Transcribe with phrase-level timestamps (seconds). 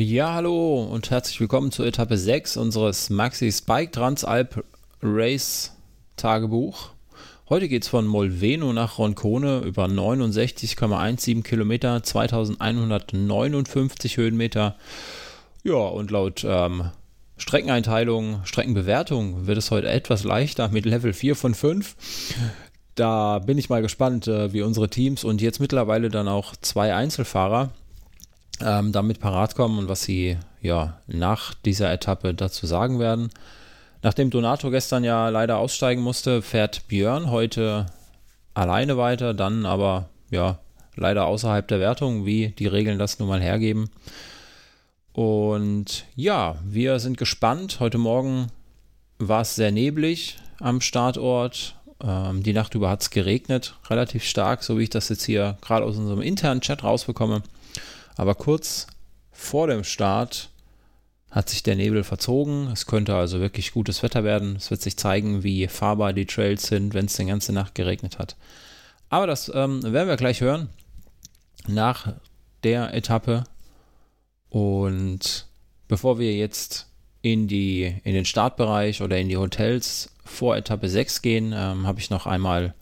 [0.00, 4.64] Ja, hallo und herzlich willkommen zur Etappe 6 unseres Maxi Spike Transalp
[5.02, 5.72] Race
[6.14, 6.90] Tagebuch.
[7.48, 14.76] Heute geht es von Molveno nach Roncone über 69,17 Kilometer, 2159 Höhenmeter.
[15.64, 16.92] Ja, und laut ähm,
[17.36, 21.96] Streckeneinteilung, Streckenbewertung wird es heute etwas leichter mit Level 4 von 5.
[22.94, 26.94] Da bin ich mal gespannt, äh, wie unsere Teams und jetzt mittlerweile dann auch zwei
[26.94, 27.72] Einzelfahrer
[28.60, 33.30] ähm, damit parat kommen und was sie ja nach dieser Etappe dazu sagen werden.
[34.02, 37.86] Nachdem Donato gestern ja leider aussteigen musste, fährt Björn heute
[38.54, 40.58] alleine weiter, dann aber ja
[40.94, 43.90] leider außerhalb der Wertung, wie die Regeln das nun mal hergeben.
[45.12, 47.80] Und ja, wir sind gespannt.
[47.80, 48.48] Heute Morgen
[49.18, 51.74] war es sehr neblig am Startort.
[52.00, 55.56] Ähm, die Nacht über hat es geregnet, relativ stark, so wie ich das jetzt hier
[55.60, 57.42] gerade aus unserem internen Chat rausbekomme.
[58.18, 58.88] Aber kurz
[59.30, 60.50] vor dem Start
[61.30, 62.66] hat sich der Nebel verzogen.
[62.72, 64.56] Es könnte also wirklich gutes Wetter werden.
[64.56, 68.18] Es wird sich zeigen, wie fahrbar die Trails sind, wenn es die ganze Nacht geregnet
[68.18, 68.36] hat.
[69.08, 70.68] Aber das ähm, werden wir gleich hören.
[71.68, 72.14] Nach
[72.64, 73.44] der Etappe.
[74.50, 75.46] Und
[75.86, 76.88] bevor wir jetzt
[77.22, 82.00] in, die, in den Startbereich oder in die Hotels vor Etappe 6 gehen, ähm, habe
[82.00, 82.74] ich noch einmal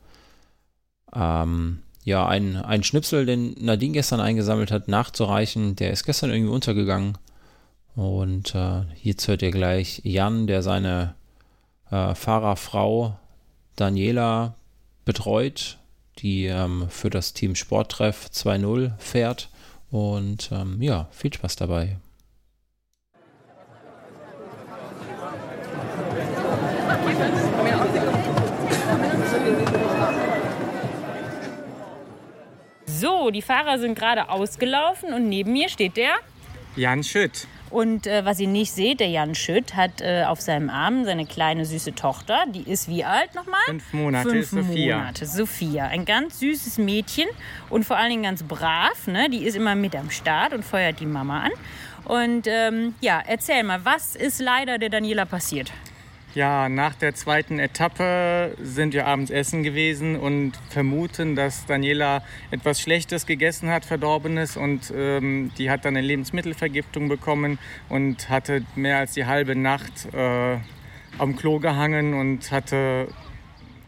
[1.15, 5.75] ähm, ja, einen, einen Schnipsel, den Nadine gestern eingesammelt hat, nachzureichen.
[5.75, 7.19] Der ist gestern irgendwie untergegangen.
[7.97, 11.17] Und äh, jetzt hört ihr gleich Jan, der seine
[11.91, 13.19] äh, Fahrerfrau
[13.75, 14.55] Daniela
[15.05, 15.79] betreut,
[16.19, 19.51] die ähm, für das Team Sporttreff 2.0 fährt.
[19.91, 21.97] Und ähm, ja, viel Spaß dabei.
[32.99, 36.15] So, die Fahrer sind gerade ausgelaufen und neben mir steht der
[36.77, 37.47] Jan Schütt.
[37.69, 41.27] Und äh, was ihr nicht seht, der Jan Schütt hat äh, auf seinem Arm seine
[41.27, 42.45] kleine süße Tochter.
[42.55, 43.61] Die ist wie alt nochmal?
[43.67, 44.99] Fünf Monate Fünf ist Sophia.
[44.99, 45.87] Monate, Sophia.
[45.89, 47.27] Ein ganz süßes Mädchen
[47.69, 49.07] und vor allen Dingen ganz brav.
[49.09, 49.29] Ne?
[49.29, 51.53] Die ist immer mit am Start und feuert die Mama an.
[52.05, 55.71] Und ähm, ja, erzähl mal, was ist leider der Daniela passiert?
[56.35, 62.81] Ja, nach der zweiten Etappe sind wir abends essen gewesen und vermuten, dass Daniela etwas
[62.81, 64.59] Schlechtes gegessen hat, Verdorbenes.
[64.59, 70.13] Und ähm, die hat dann eine Lebensmittelvergiftung bekommen und hatte mehr als die halbe Nacht
[70.13, 70.59] äh,
[71.19, 73.09] am Klo gehangen und hatte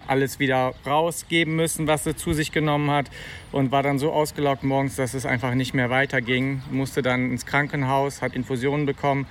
[0.07, 3.11] alles wieder rausgeben müssen, was sie zu sich genommen hat
[3.53, 6.63] und war dann so ausgelaugt morgens, dass es einfach nicht mehr weiterging.
[6.71, 9.27] Musste dann ins Krankenhaus, hat Infusionen bekommen.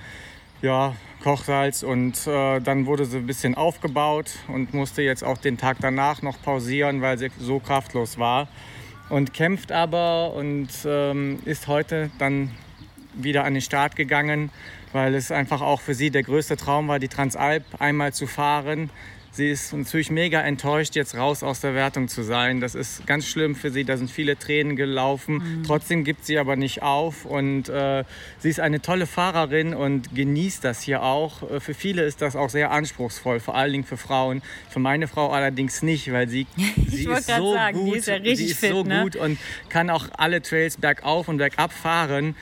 [0.62, 5.58] Ja, Kochsalz und äh, dann wurde sie ein bisschen aufgebaut und musste jetzt auch den
[5.58, 8.48] Tag danach noch pausieren, weil sie so kraftlos war
[9.08, 12.50] und kämpft aber und ähm, ist heute dann
[13.14, 14.50] wieder an den Start gegangen,
[14.92, 18.90] weil es einfach auch für sie der größte Traum war, die Transalp einmal zu fahren.
[19.38, 22.60] Sie ist natürlich mega enttäuscht, jetzt raus aus der Wertung zu sein.
[22.60, 23.84] Das ist ganz schlimm für sie.
[23.84, 25.34] Da sind viele Tränen gelaufen.
[25.34, 25.62] Mhm.
[25.62, 27.24] Trotzdem gibt sie aber nicht auf.
[27.24, 28.02] Und äh,
[28.40, 31.48] sie ist eine tolle Fahrerin und genießt das hier auch.
[31.48, 34.42] Äh, für viele ist das auch sehr anspruchsvoll, vor allen Dingen für Frauen.
[34.70, 36.48] Für meine Frau allerdings nicht, weil sie,
[36.88, 37.94] sie ist so sagen, gut.
[37.94, 39.02] Die ist ja richtig sie ist fit, so ne?
[39.04, 39.38] gut und
[39.68, 42.34] kann auch alle Trails bergauf und bergab fahren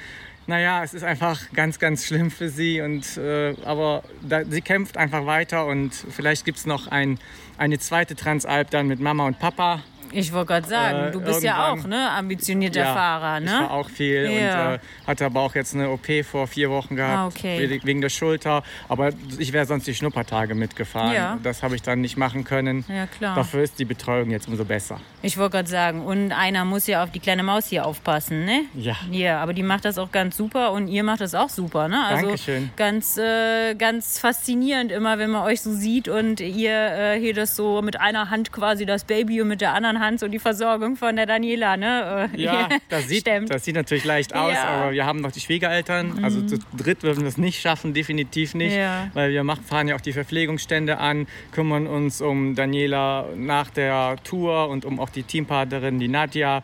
[0.46, 2.80] naja, es ist einfach ganz, ganz schlimm für sie.
[2.80, 7.18] Und, äh, aber da, sie kämpft einfach weiter und vielleicht gibt es noch ein,
[7.58, 9.82] eine zweite Transalp dann mit Mama und Papa.
[10.12, 13.60] Ich wollte gerade sagen, Äh, du bist ja auch ne, ambitionierter Ja, Fahrer, Ich war
[13.62, 13.70] ne?
[13.70, 14.68] auch viel Ja.
[14.70, 17.68] und äh, hatte aber auch jetzt eine OP vor vier Wochen gehabt Ah, okay.
[17.70, 18.62] wegen- wegen der Schulter.
[18.88, 21.12] Aber ich wäre sonst die Schnuppertage mitgefahren.
[21.14, 21.38] Ja.
[21.42, 22.84] Das habe ich dann nicht machen können.
[22.88, 23.34] Ja, klar.
[23.36, 25.00] Dafür ist die Betreuung jetzt umso besser.
[25.22, 28.62] Ich wollte gerade sagen, und einer muss ja auf die kleine Maus hier aufpassen, ne?
[28.74, 28.94] Ja.
[29.10, 32.04] Ja, aber die macht das auch ganz super und ihr macht das auch super, ne?
[32.04, 32.70] Also Dankeschön.
[32.76, 37.56] ganz, äh, ganz faszinierend immer, wenn man euch so sieht und ihr äh, hier das
[37.56, 40.96] so mit einer Hand quasi das Baby und mit der anderen Hand so die Versorgung
[40.96, 42.30] von der Daniela, ne?
[42.34, 43.50] Äh, Ja, das sieht, stemmt.
[43.52, 44.62] das sieht natürlich leicht aus, Ja.
[44.64, 44.68] Mhm.
[44.82, 46.20] aber wir haben noch die Schwiegereltern.
[46.22, 48.74] Also zu dritt würden wir es nicht schaffen, definitiv nicht.
[48.76, 49.08] Ja.
[49.14, 54.16] Weil wir machen, fahren ja auch die Verpflegungsstände an, kümmern uns um Daniela nach der
[54.24, 56.62] Tour und um auch die Teampartnerin, die Nadja.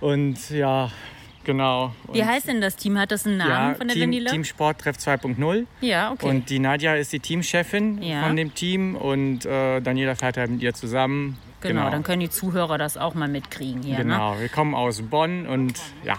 [0.00, 0.90] Und ja,
[1.50, 1.92] genau.
[2.12, 2.96] Wie und, heißt denn das Team?
[2.98, 4.30] Hat das einen Namen ja, von der Team, Daniela?
[4.30, 5.66] Team Sporttreff 2.0.
[5.80, 6.28] ja, okay.
[6.28, 8.22] Und die Nadja ist die Teamchefin Ja.
[8.24, 11.36] von dem Team und äh, Daniela fährt halt mit ihr zusammen.
[11.60, 14.04] genau, dann können die Zuhörer das auch mal mitkriegen hier, ne?
[14.04, 15.74] Genau, wir kommen aus Bonn und
[16.04, 16.16] ja,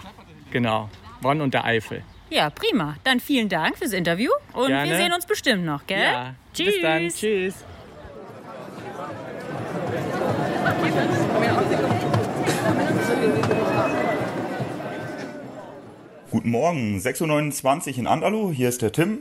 [0.50, 0.88] genau,
[1.20, 2.02] Bonn und der Eifel.
[2.30, 2.96] Ja, prima.
[3.04, 4.90] Dann vielen Dank fürs Interview und Gerne.
[4.90, 6.00] wir sehen uns bestimmt noch, gell?
[6.02, 6.66] Ja, Tschüss.
[6.66, 7.54] bis dann, tschüss.
[16.32, 19.18] Guten Morgen, 6.29 Uhr in Andalo, hier ist der Tim.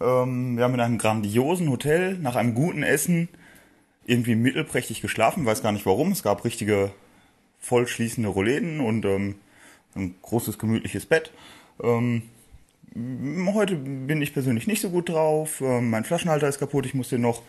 [0.00, 3.28] Ähm, wir haben in einem grandiosen Hotel nach einem guten Essen
[4.06, 6.12] irgendwie mittelprächtig geschlafen, weiß gar nicht warum.
[6.12, 6.92] Es gab richtige
[7.60, 9.34] vollschließende Rollläden und ähm,
[9.96, 11.30] ein großes gemütliches Bett.
[11.82, 12.22] Ähm,
[13.52, 15.60] heute bin ich persönlich nicht so gut drauf.
[15.60, 17.42] Ähm, mein Flaschenhalter ist kaputt, ich muss den noch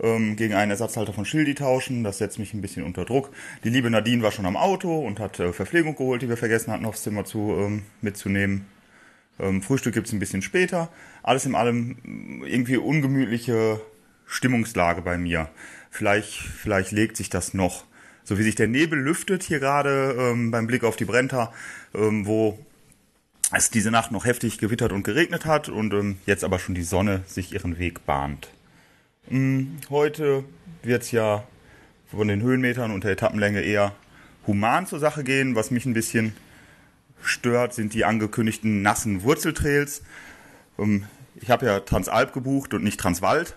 [0.00, 2.04] ähm, gegen einen Ersatzhalter von Schildi tauschen.
[2.04, 3.30] Das setzt mich ein bisschen unter Druck.
[3.64, 6.72] Die liebe Nadine war schon am Auto und hat äh, Verpflegung geholt, die wir vergessen
[6.72, 8.66] hatten, aufs Zimmer zu, ähm, mitzunehmen.
[9.38, 10.88] Ähm, Frühstück gibt's ein bisschen später.
[11.22, 13.80] Alles in allem irgendwie ungemütliche
[14.26, 15.48] Stimmungslage bei mir.
[15.90, 17.84] Vielleicht, vielleicht legt sich das noch.
[18.24, 21.52] So wie sich der Nebel lüftet hier gerade ähm, beim Blick auf die Brenta,
[21.94, 22.58] ähm, wo
[23.52, 26.82] es diese Nacht noch heftig gewittert und geregnet hat und ähm, jetzt aber schon die
[26.82, 28.48] Sonne sich ihren Weg bahnt.
[29.30, 30.44] Ähm, heute
[30.82, 31.44] wird's ja
[32.10, 33.94] von den Höhenmetern und der Etappenlänge eher
[34.46, 35.54] human zur Sache gehen.
[35.54, 36.34] Was mich ein bisschen
[37.22, 40.02] stört, sind die angekündigten nassen Wurzeltrails.
[40.78, 43.56] Ähm, ich habe ja Transalp gebucht und nicht Transwald.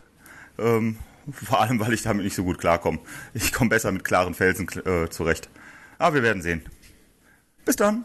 [0.58, 0.98] Ähm,
[1.32, 3.00] vor allem, weil ich damit nicht so gut klarkomme.
[3.34, 5.50] Ich komme besser mit klaren Felsen äh, zurecht.
[5.98, 6.64] Aber wir werden sehen.
[7.66, 8.04] Bis dann.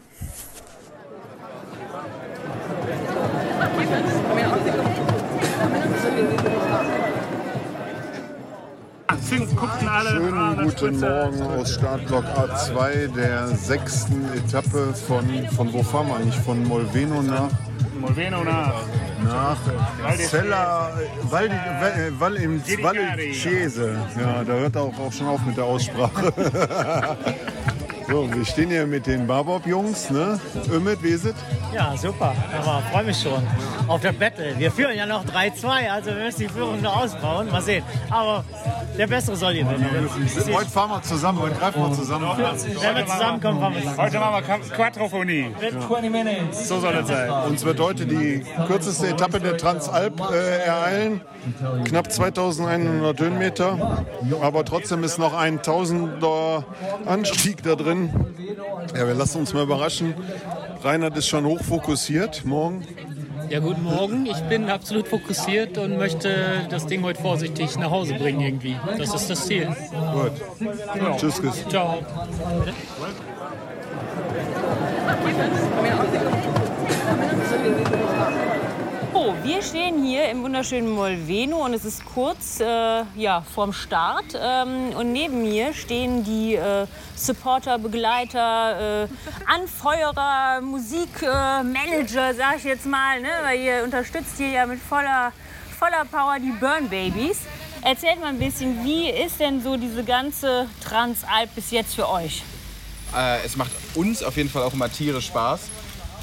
[9.31, 15.25] Schönen guten Morgen aus Startblock A2 der sechsten Etappe von,
[15.55, 16.35] von wo fahren wir eigentlich?
[16.35, 17.49] Von Molveno nach?
[17.97, 18.83] Molveno nach.
[19.23, 19.57] Nach
[20.17, 20.91] Cella,
[21.29, 22.61] Val, Val, Val, im.
[22.67, 26.33] Ja, da hört er auch, auch schon auf mit der Aussprache.
[28.07, 30.39] so, wir stehen hier mit den Barbob-Jungs, ne?
[31.03, 31.35] Ist es?
[31.73, 32.33] Ja, super.
[32.57, 33.41] Aber freue mich schon
[33.87, 34.53] auf der Battle.
[34.57, 37.49] Wir führen ja noch 3-2, also wir müssen die Führung noch ausbauen.
[37.51, 37.83] Mal sehen.
[38.09, 38.43] Aber
[38.97, 40.09] der Bessere soll gewinnen.
[40.53, 42.27] Heute fahren wir zusammen, heute greifen wir zusammen.
[42.37, 43.97] Wenn wir zusammenkommen, fahren wir zusammen.
[43.97, 45.55] Heute machen wir Quadrophonie.
[46.51, 47.29] So soll es sein.
[47.47, 51.21] Uns wird heute die kürzeste Etappe der Transalp äh, ereilen.
[51.85, 54.05] Knapp 2100 Höhenmeter.
[54.41, 56.63] Aber trotzdem ist noch ein Tausender
[57.05, 57.90] Anstieg da drin.
[58.95, 60.13] Ja, wir lassen uns mal überraschen.
[60.83, 62.85] Reinhard ist schon hochfokussiert morgen.
[63.49, 64.25] Ja, guten Morgen.
[64.27, 66.33] Ich bin absolut fokussiert und möchte
[66.69, 68.77] das Ding heute vorsichtig nach Hause bringen irgendwie.
[68.97, 69.67] Das ist das Ziel.
[70.13, 70.31] Gut.
[71.17, 71.67] Tschüss, Chris.
[71.67, 71.99] Ciao.
[79.43, 84.37] Wir stehen hier im wunderschönen Molveno und es ist kurz äh, ja, vorm Start.
[84.39, 86.85] Ähm, und neben mir stehen die äh,
[87.15, 89.07] Supporter, Begleiter, äh,
[89.47, 93.19] Anfeuerer, Musikmanager, sag ich jetzt mal.
[93.19, 93.29] Ne?
[93.41, 95.31] Weil ihr unterstützt hier ja mit voller,
[95.79, 97.39] voller Power die Burn Babies.
[97.81, 102.43] Erzählt mal ein bisschen, wie ist denn so diese ganze Transalp bis jetzt für euch?
[103.15, 105.61] Äh, es macht uns auf jeden Fall auch immer tierisch Spaß.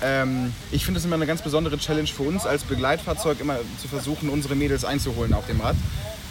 [0.02, 3.88] Ähm, ich finde es immer eine ganz besondere Challenge für uns als Begleitfahrzeug, immer zu
[3.88, 5.76] versuchen, unsere Mädels einzuholen auf dem Rad.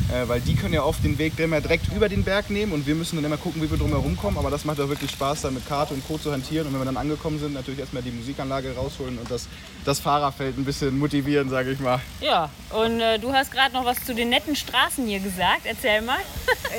[0.10, 2.88] Äh, weil die können ja oft den Weg immer direkt über den Berg nehmen und
[2.88, 4.38] wir müssen dann immer gucken, wie wir drumherum kommen.
[4.38, 6.18] Aber das macht auch wirklich Spaß, da mit Karte und Co.
[6.18, 6.68] zu hantieren.
[6.68, 9.48] Und wenn wir dann angekommen sind, natürlich erstmal die Musikanlage rausholen und das,
[9.84, 12.00] das Fahrerfeld ein bisschen motivieren, sage ich mal.
[12.22, 15.62] Ja, und äh, du hast gerade noch was zu den netten Straßen hier gesagt.
[15.66, 16.20] Erzähl mal.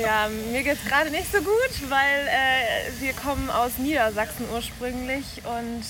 [0.01, 5.25] Ja, mir geht es gerade nicht so gut, weil äh, wir kommen aus Niedersachsen ursprünglich
[5.43, 5.83] und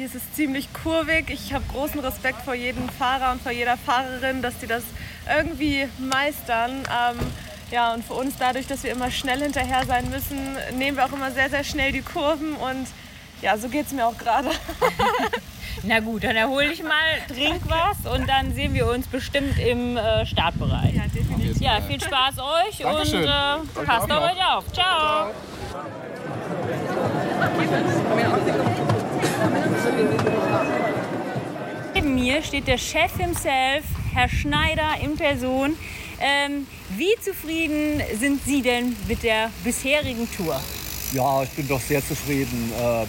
[0.00, 1.28] hier ist es ziemlich kurvig.
[1.28, 4.82] Ich habe großen Respekt vor jedem Fahrer und vor jeder Fahrerin, dass die das
[5.28, 6.70] irgendwie meistern.
[6.70, 7.18] Ähm,
[7.70, 11.12] ja, und für uns dadurch, dass wir immer schnell hinterher sein müssen, nehmen wir auch
[11.12, 12.86] immer sehr, sehr schnell die Kurven und
[13.42, 14.48] ja, so geht es mir auch gerade.
[15.82, 19.98] Na gut, dann erhol dich mal, trink was und dann sehen wir uns bestimmt im
[19.98, 20.94] äh, Startbereich.
[20.94, 21.60] Ja, definitiv.
[21.60, 23.24] Ja, viel Spaß euch Dankeschön.
[23.24, 24.72] und äh, passt auf euch auf.
[24.72, 25.30] Ciao.
[31.94, 35.76] Neben mir steht der Chef himself, Herr Schneider in Person.
[36.20, 36.66] Ähm,
[36.96, 40.60] wie zufrieden sind Sie denn mit der bisherigen Tour?
[41.12, 42.72] Ja, ich bin doch sehr zufrieden.
[42.78, 43.06] Äh,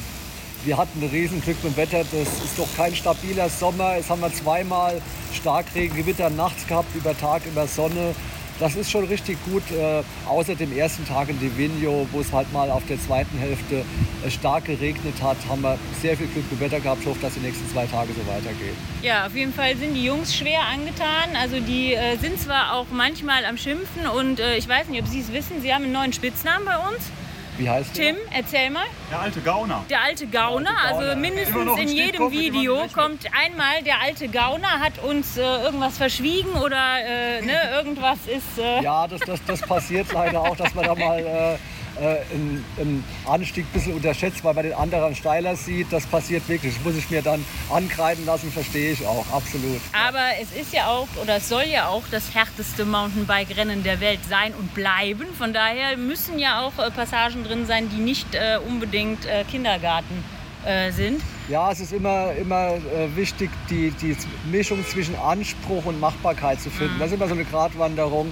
[0.64, 2.00] Wir hatten ein Riesenglück mit dem Wetter.
[2.00, 3.96] Das ist doch kein stabiler Sommer.
[3.96, 5.02] Jetzt haben wir zweimal
[5.34, 8.14] Starkregen, Gewitter nachts gehabt, über Tag, über Sonne.
[8.62, 9.64] Das ist schon richtig gut.
[9.72, 13.84] Äh, außer dem ersten Tag in Divigno, wo es halt mal auf der zweiten Hälfte
[14.24, 17.02] äh, stark geregnet hat, haben wir sehr viel Glück mit Wetter gehabt.
[17.02, 18.78] Ich hoffe, dass die nächsten zwei Tage so weitergehen.
[19.02, 21.36] Ja, auf jeden Fall sind die Jungs schwer angetan.
[21.42, 25.22] Also die äh, sind zwar auch manchmal am Schimpfen und ich weiß nicht, ob Sie
[25.22, 27.12] es wissen, Sie haben einen neuen Spitznamen bei uns.
[27.58, 28.14] Wie heißt der?
[28.14, 28.86] Tim, erzähl mal.
[29.12, 29.84] Der alte Gauner.
[29.90, 35.38] Der alte Gauner, also mindestens in jedem Video kommt einmal der alte Gauner, hat uns
[35.38, 38.58] äh, irgendwas verschwiegen oder äh, ne, irgendwas ist...
[38.58, 41.58] Äh, Ja, das, das, das passiert leider auch, dass man da mal
[42.00, 45.92] äh, ein, ein Anstieg ein bisschen unterschätzt, weil man den anderen steiler sieht.
[45.92, 46.76] Das passiert wirklich.
[46.76, 49.82] Das muss ich mir dann ankreiden lassen, verstehe ich auch, absolut.
[49.94, 54.20] Aber es ist ja auch, oder es soll ja auch das härteste Mountainbike-Rennen der Welt
[54.30, 55.28] sein und bleiben.
[55.38, 60.24] Von daher müssen ja auch äh, Passagen drin sein, die nicht äh, unbedingt äh, Kindergarten
[60.66, 61.22] äh, sind.
[61.50, 64.16] Ja, es ist immer, immer äh, wichtig, die, die
[64.50, 66.96] Mischung zwischen Anspruch und Machbarkeit zu finden.
[66.96, 67.00] Mhm.
[67.00, 68.32] Das ist immer so eine Gratwanderung.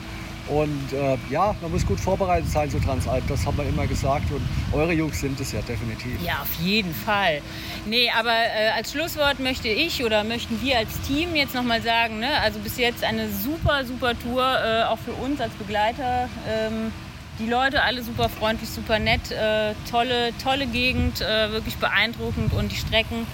[0.50, 4.32] Und äh, ja, man muss gut vorbereitet sein zu Transalp, das haben wir immer gesagt.
[4.32, 4.42] Und
[4.74, 6.20] eure Jungs sind es ja definitiv.
[6.26, 7.42] Ja, auf jeden Fall.
[7.86, 12.20] Nee, aber äh, als Schlusswort möchte ich oder möchten wir als Team jetzt nochmal sagen,
[12.20, 16.30] ne, also bis jetzt eine super, super Tour, äh, auch für uns als Begleiter.
[16.48, 16.92] Ähm,
[17.40, 22.72] die Leute alle super freundlich, super nett, äh, tolle, tolle Gegend, äh, wirklich beeindruckend und
[22.72, 23.26] die Strecken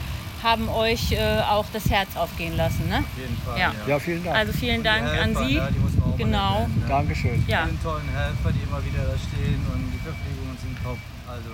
[0.46, 2.88] haben euch äh, auch das Herz aufgehen lassen.
[2.88, 3.00] Ne?
[3.00, 3.60] Auf jeden Fall.
[3.60, 3.74] Ja.
[3.88, 4.38] Ja, vielen Dank.
[4.38, 5.56] Also vielen Dank Die an Helfer, Sie.
[5.56, 6.54] ja, die muss man auch mal genau.
[6.60, 6.86] erwähnen, ne?
[6.88, 7.44] Dankeschön.
[7.48, 7.66] Ja.
[7.66, 10.98] Die tollen Helfer, die immer wieder da stehen und die Verpflegungen sind top.
[11.28, 11.50] Also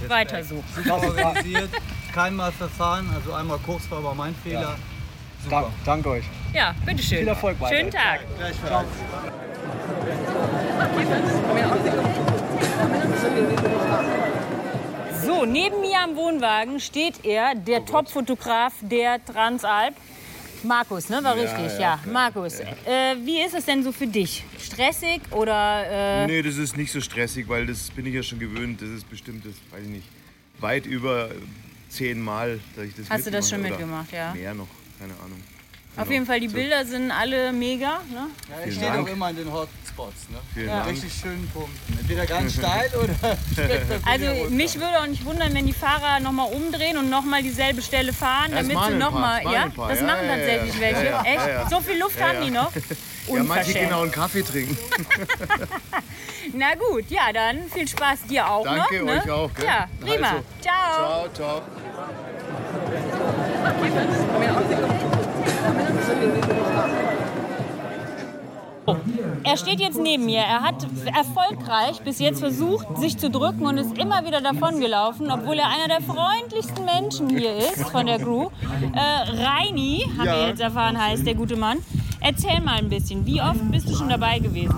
[0.00, 0.10] Respekt.
[0.10, 0.64] Weiter so.
[0.74, 1.70] Super organisiert,
[2.12, 4.76] keinmal verfahren, also einmal kurz war aber mein Fehler.
[5.42, 5.62] Super.
[5.62, 6.24] Dank, danke euch.
[6.52, 7.18] Ja, bitteschön.
[7.18, 7.76] Viel Erfolg weiter.
[7.76, 8.20] Schönen Tag.
[8.38, 8.88] Gleichfalls.
[15.44, 19.94] So, neben mir am Wohnwagen steht er, der Top-Fotograf der Transalp.
[20.62, 21.22] Markus, ne?
[21.22, 22.10] War Ja, richtig, ja, ja.
[22.10, 24.42] Markus, äh, wie ist es denn so für dich?
[24.58, 26.22] Stressig oder.
[26.22, 28.80] Äh, Nee, das ist nicht so stressig, weil das bin ich ja schon gewöhnt.
[28.80, 30.08] Das ist bestimmt, das weiß ich nicht,
[30.60, 31.28] weit über
[31.90, 34.32] zehnmal, dass ich das Hast du das schon mitgemacht, ja?
[34.32, 35.42] Mehr noch, keine Ahnung.
[35.96, 36.10] Auf Genau.
[36.12, 36.54] jeden Fall, die So.
[36.56, 38.00] Bilder sind alle mega.
[38.10, 38.26] Ne?
[38.50, 40.28] Ja, ich stehe auch immer in den Hotspots.
[40.30, 40.38] Ne?
[40.52, 40.78] Vielen Ja.
[40.78, 40.88] Dank.
[40.90, 41.98] Richtig schönen Punkten.
[41.98, 43.14] Entweder ganz steil oder
[44.04, 48.12] Also mich würde auch nicht wundern, wenn die Fahrer nochmal umdrehen und nochmal dieselbe Stelle
[48.12, 49.42] fahren, Das damit machen sie nochmal.
[49.44, 50.80] das machen Ja, das Ja, machen ja, tatsächlich ja.
[50.80, 51.04] welche.
[51.04, 51.46] Ja, ja, Echt?
[51.46, 51.68] ja, ja.
[51.70, 52.44] So viel Luft Ja, haben ja.
[52.44, 52.72] die noch?
[53.26, 54.76] Ja, manche gehen auch einen Kaffee trinken.
[56.52, 59.06] Na gut, ja, dann viel Spaß dir auch Danke, noch.
[59.14, 59.22] Ne?
[59.22, 59.64] euch auch, gell?
[59.64, 60.28] Ja, prima.
[60.28, 61.30] Also, ciao.
[61.34, 61.62] Ciao, ciao.
[69.44, 70.40] Er steht jetzt neben mir.
[70.40, 75.58] Er hat erfolgreich bis jetzt versucht, sich zu drücken und ist immer wieder davongelaufen, obwohl
[75.58, 78.48] er einer der freundlichsten Menschen hier ist von der Crew.
[78.92, 78.98] Äh,
[79.42, 80.36] Reini, haben Ja.
[80.40, 81.78] wir jetzt erfahren, heißt der gute Mann.
[82.20, 84.74] Erzähl mal ein bisschen, wie oft bist du schon dabei gewesen?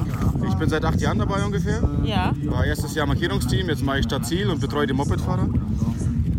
[0.49, 1.81] Ich bin seit acht Jahren dabei ungefähr.
[2.05, 2.33] Ja.
[2.45, 5.49] War erstes Jahr Markierungsteam, jetzt mache ich Stadtziel und betreue die Mopedfahrer.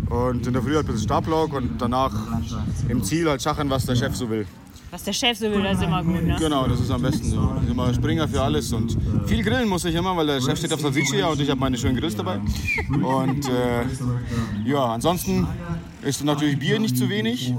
[0.09, 2.13] Und in der Früh halt ein bisschen Startblock und danach
[2.87, 4.45] im Ziel halt Schachern, was der Chef so will.
[4.89, 6.37] Was der Chef so will, das ist immer gut, ne?
[6.39, 7.51] Genau, das ist am besten so.
[7.55, 10.57] Ich bin immer Springer für alles und viel grillen muss ich immer, weil der Chef
[10.57, 12.39] steht auf Salsiccia und ich habe meine schönen Grills dabei.
[12.89, 13.83] Und äh,
[14.65, 15.45] ja, ansonsten
[16.03, 17.53] ist natürlich Bier nicht zu wenig.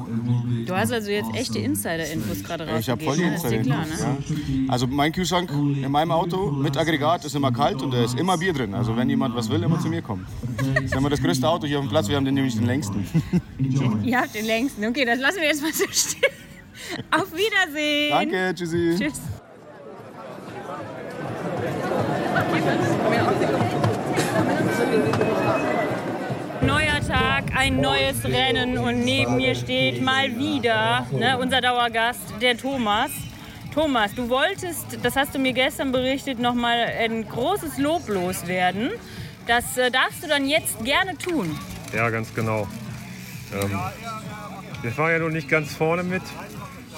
[0.66, 2.80] Du hast also jetzt echte Insider-Infos gerade rausgegeben.
[2.80, 3.34] Ich habe voll die ne?
[3.34, 4.08] Ist dir klar, Insider.
[4.08, 4.66] ne?
[4.66, 4.72] Ja.
[4.72, 8.38] Also mein Kühlschrank in meinem Auto mit Aggregat ist immer kalt und da ist immer
[8.38, 8.74] Bier drin.
[8.74, 10.26] Also wenn jemand was will, immer zu mir kommen.
[10.74, 12.08] Das ist immer das größte Auto hier auf dem Platz.
[12.08, 13.06] Wir haben den nämlich den längsten.
[14.02, 14.86] Ihr habt den längsten.
[14.86, 16.37] Okay, das lassen wir jetzt mal so stehen.
[17.10, 18.10] Auf Wiedersehen.
[18.10, 18.96] Danke, tschüssi.
[18.98, 19.20] Tschüss.
[26.62, 32.56] Neuer Tag, ein neues Rennen und neben mir steht mal wieder ne, unser Dauergast, der
[32.56, 33.10] Thomas.
[33.74, 38.90] Thomas, du wolltest, das hast du mir gestern berichtet, noch mal ein großes Lob loswerden.
[39.46, 41.56] Das äh, darfst du dann jetzt gerne tun.
[41.94, 42.66] Ja, ganz genau.
[43.52, 43.78] Ähm,
[44.82, 46.22] wir fahren ja noch nicht ganz vorne mit,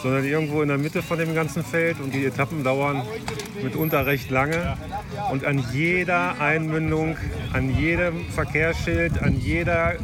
[0.02, 3.02] sondern irgendwo in der Mitte von dem ganzen Feld und die Etappen dauern
[3.62, 4.76] mitunter recht lange.
[5.30, 7.16] Und an jeder Einmündung,
[7.52, 9.96] an jedem Verkehrsschild, an jeder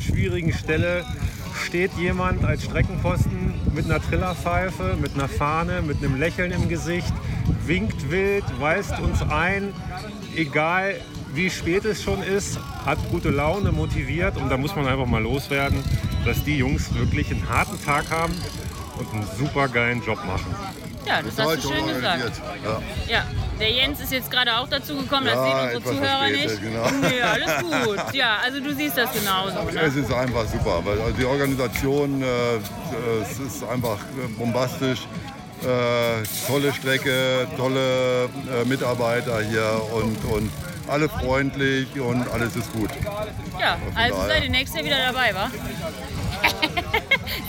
[0.00, 1.04] schwierigen Stelle
[1.64, 7.12] steht jemand als Streckenposten mit einer Trillerpfeife, mit einer Fahne, mit einem Lächeln im Gesicht,
[7.66, 9.72] winkt wild, weist uns ein,
[10.36, 10.94] egal
[11.34, 15.22] wie spät es schon ist, hat gute Laune, motiviert und da muss man einfach mal
[15.22, 15.78] loswerden,
[16.26, 18.34] dass die Jungs wirklich einen harten Tag haben
[18.98, 20.54] und einen super geilen Job machen.
[21.06, 22.32] Ja, das hast du schön gesagt.
[23.08, 23.24] Ja,
[23.58, 26.62] der Jens ist jetzt gerade auch dazu gekommen, das Ja, sehen unsere Zuhörer verspätet, nicht.
[26.62, 26.86] genau.
[27.08, 28.14] Nee, alles gut.
[28.14, 29.58] Ja, also du siehst das genauso.
[29.68, 30.00] Es Ne?
[30.00, 32.26] ist einfach super, weil also die Organisation, äh,
[33.22, 35.00] es ist einfach äh, bombastisch.
[35.62, 40.50] Äh, tolle Strecke, tolle äh, Mitarbeiter hier und, und
[40.88, 42.90] alle freundlich und alles ist gut.
[43.60, 45.50] Ja, also seid ihr nächstes Jahr wieder dabei, wa?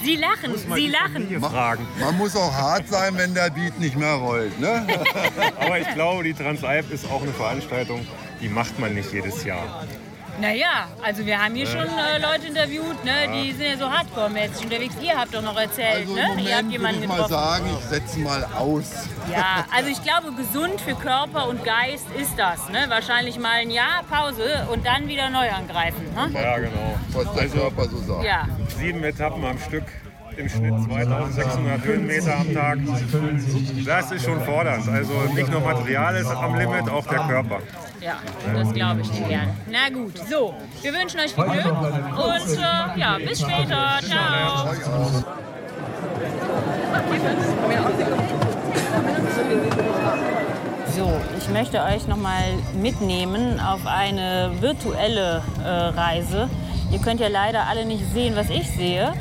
[0.03, 1.41] Sie lachen, Sie lachen.
[1.41, 1.87] fragen.
[1.99, 4.59] Man muss auch hart sein, wenn der Beat nicht mehr rollt.
[4.59, 4.85] Ne?
[5.59, 8.05] Aber ich glaube, die Transalp ist auch eine Veranstaltung,
[8.41, 9.85] die macht man nicht jedes Jahr.
[10.41, 13.11] Naja, also wir haben hier schon äh, Leute interviewt, ne?
[13.33, 14.95] die sind ja so hardcore-mäßig unterwegs.
[15.01, 16.21] Ihr habt doch noch erzählt, Also ne?
[16.33, 17.33] im Ihr habt Moment würde jemanden ich mal getroffen.
[17.33, 18.91] sagen, ich setze mal aus.
[19.31, 22.67] Ja, also ich glaube, gesund für Körper und Geist ist das.
[22.69, 22.85] Ne?
[22.89, 26.03] Wahrscheinlich mal ein Jahr Pause und dann wieder neu angreifen.
[26.15, 26.31] Ne?
[26.41, 26.97] Ja, genau.
[27.11, 28.23] Was der Körper so sagt.
[28.25, 28.47] Ja.
[28.79, 29.83] Sieben Etappen am Stück,
[30.35, 32.79] im Schnitt 2600 Höhenmeter am Tag.
[33.85, 34.89] Das ist schon fordernd.
[34.89, 37.59] Also nicht nur Material ist am Limit, auch der Körper.
[38.03, 38.17] Ja,
[38.53, 39.49] das glaube ich dir gern.
[39.71, 43.99] Na gut, so, wir wünschen euch viel Glück und äh, ja, bis später.
[44.05, 44.73] Ciao.
[50.93, 52.43] So, ich möchte euch noch mal
[52.81, 56.49] mitnehmen auf eine virtuelle äh, Reise.
[56.91, 59.13] Ihr könnt ja leider alle nicht sehen, was ich sehe.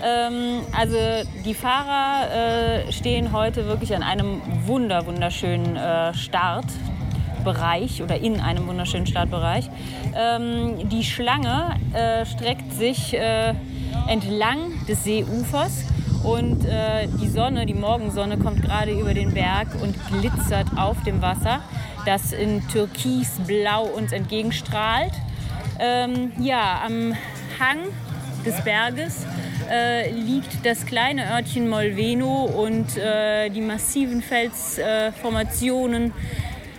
[0.00, 0.96] Ähm, also
[1.44, 6.14] die Fahrer äh, stehen heute wirklich an einem wunder wunderschönen äh,
[7.48, 9.70] Startbereich oder in einem wunderschönen Startbereich.
[10.14, 13.54] Ähm, die Schlange äh, streckt sich äh,
[14.06, 15.84] entlang des Seeufers
[16.24, 21.22] und äh, die Sonne, die Morgensonne kommt gerade über den Berg und glitzert auf dem
[21.22, 21.60] Wasser,
[22.04, 25.12] das in türkisblau uns entgegenstrahlt.
[25.78, 27.14] Ähm, ja, am
[27.58, 27.78] Hang
[28.44, 29.26] des Berges
[29.70, 36.12] äh, liegt das kleine Örtchen Molveno und äh, die massiven Felsformationen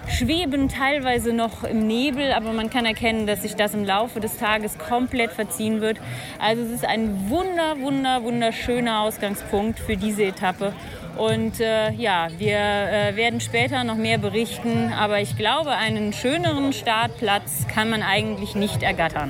[0.09, 4.37] schweben teilweise noch im Nebel, aber man kann erkennen, dass sich das im Laufe des
[4.37, 5.99] Tages komplett verziehen wird.
[6.39, 10.73] Also es ist ein wunder, wunder, wunderschöner Ausgangspunkt für diese Etappe.
[11.17, 16.71] Und äh, ja, wir äh, werden später noch mehr berichten, aber ich glaube, einen schöneren
[16.71, 19.29] Startplatz kann man eigentlich nicht ergattern.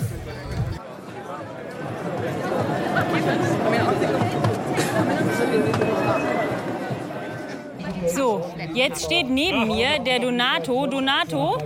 [8.19, 8.41] So,
[8.73, 10.87] jetzt steht neben mir der Donato.
[10.87, 11.57] Donato,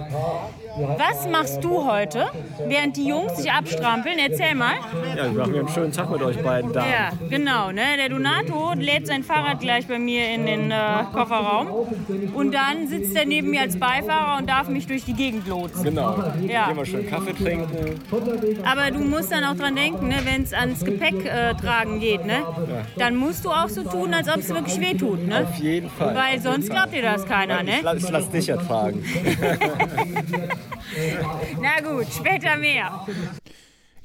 [0.77, 2.27] was machst du heute,
[2.67, 4.17] während die Jungs sich abstrampeln?
[4.19, 4.73] Erzähl mal.
[5.15, 6.81] Ja, wir machen einen schönen Tag mit euch beiden da.
[6.81, 7.71] Ja, genau.
[7.71, 7.81] Ne?
[7.97, 10.75] Der Donato lädt sein Fahrrad gleich bei mir in den äh,
[11.13, 11.67] Kofferraum.
[12.33, 15.83] Und dann sitzt er neben mir als Beifahrer und darf mich durch die Gegend lotsen.
[15.83, 16.15] Genau.
[16.47, 16.71] Ja.
[16.75, 17.99] Wir schön Kaffee trinken.
[18.65, 22.25] Aber du musst dann auch dran denken, ne, wenn es ans Gepäck äh, tragen geht,
[22.25, 22.39] ne,
[22.97, 25.27] dann musst du auch so tun, als ob es wirklich weh tut.
[25.27, 25.43] Ne?
[25.47, 26.15] Auf jeden Fall.
[26.15, 27.63] Weil sonst glaubt dir das keiner.
[27.63, 27.77] Ne?
[27.77, 29.03] Ich, la- ich lass dich ja tragen.
[31.61, 33.05] Na gut, später mehr.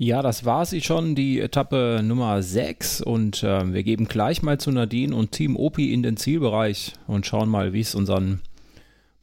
[0.01, 3.01] Ja, das war sie schon, die Etappe Nummer 6.
[3.01, 7.27] Und äh, wir geben gleich mal zu Nadine und Team Opi in den Zielbereich und
[7.27, 8.41] schauen mal, wie es unseren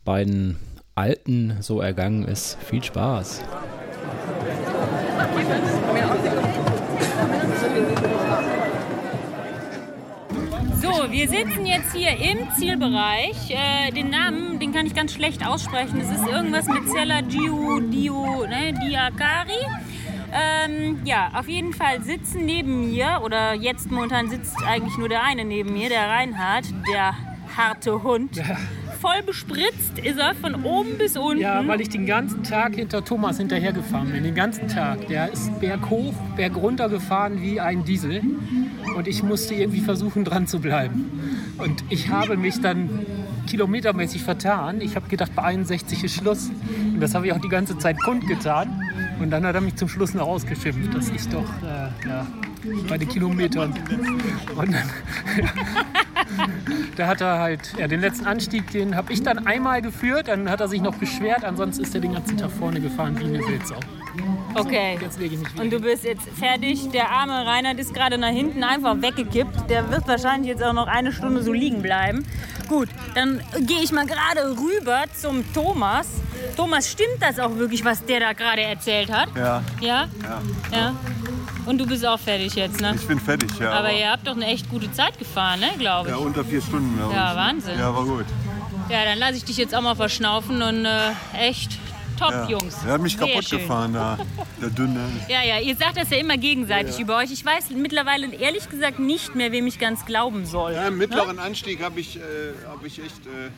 [0.04, 0.58] beiden
[0.94, 2.58] Alten so ergangen ist.
[2.62, 3.42] Viel Spaß.
[10.86, 13.50] So, wir sitzen jetzt hier im Zielbereich.
[13.50, 16.00] Äh, den Namen, den kann ich ganz schlecht aussprechen.
[16.00, 19.66] Es ist irgendwas mit Cella Giu Dio, ne, Diakari.
[20.32, 25.24] Ähm, ja, auf jeden Fall sitzen neben mir, oder jetzt momentan sitzt eigentlich nur der
[25.24, 27.16] eine neben mir, der Reinhard, der
[27.58, 28.40] harte Hund.
[29.06, 31.38] Voll bespritzt ist er von oben bis unten.
[31.38, 34.24] Ja, weil ich den ganzen Tag hinter Thomas hinterhergefahren bin.
[34.24, 35.08] Den ganzen Tag.
[35.10, 38.24] Der ist berghoch, bergunter gefahren wie ein Diesel.
[38.96, 41.12] Und ich musste irgendwie versuchen, dran zu bleiben.
[41.60, 43.06] Und ich habe mich dann
[43.46, 44.82] kilometermäßig vertan.
[44.82, 46.50] Ich habe gedacht, bei 61 ist Schluss.
[46.92, 48.82] Und das habe ich auch die ganze Zeit kundgetan.
[49.20, 52.26] Und dann hat er mich zum Schluss noch ausgeschimpft, dass ich doch äh, ja,
[52.90, 53.72] bei den Kilometern.
[54.56, 54.90] Und dann,
[56.96, 60.50] da hat er halt, ja, den letzten Anstieg, den habe ich dann einmal geführt, dann
[60.50, 63.40] hat er sich noch beschwert, ansonsten ist er den ganzen Tag vorne gefahren wie eine
[63.40, 63.80] Wildsau.
[64.56, 64.98] Okay.
[65.02, 66.90] Jetzt lege ich mich Und du bist jetzt fertig.
[66.92, 69.70] Der arme Reinhard ist gerade nach hinten einfach weggekippt.
[69.70, 72.26] Der wird wahrscheinlich jetzt auch noch eine Stunde so liegen bleiben.
[72.70, 76.08] Gut, dann gehe ich mal gerade rüber zum Thomas.
[76.56, 79.30] Thomas, stimmt das auch wirklich, was der da gerade erzählt hat?
[79.36, 79.62] Ja.
[79.82, 80.08] Ja?
[80.24, 80.42] Ja.
[80.72, 80.96] Ja.
[81.66, 82.94] Und du bist auch fertig jetzt, ne?
[82.96, 83.72] Ich bin fertig, ja.
[83.72, 86.16] Aber ihr habt doch eine echt gute Zeit gefahren, ne, glaube ich.
[86.16, 86.98] Ja, unter vier Stunden.
[87.00, 87.38] Ja, ich.
[87.38, 87.80] Wahnsinn.
[87.80, 88.26] Ja, war gut.
[88.90, 91.80] Ja, dann lasse ich dich jetzt auch mal verschnaufen und äh, echt
[92.20, 92.48] top, ja.
[92.48, 92.78] Jungs.
[92.86, 93.60] Er hat mich Sehr kaputt schön.
[93.60, 94.18] gefahren, da.
[94.62, 95.00] der Dünne.
[95.28, 97.04] Ja, ja, ihr sagt das ja immer gegenseitig Ja, ja.
[97.04, 97.32] über euch.
[97.32, 100.74] Ich weiß mittlerweile ehrlich gesagt nicht mehr, wem ich ganz glauben soll.
[100.74, 102.20] Ja, Im mittleren Anstieg habe ich, äh,
[102.68, 103.50] hab ich echt äh,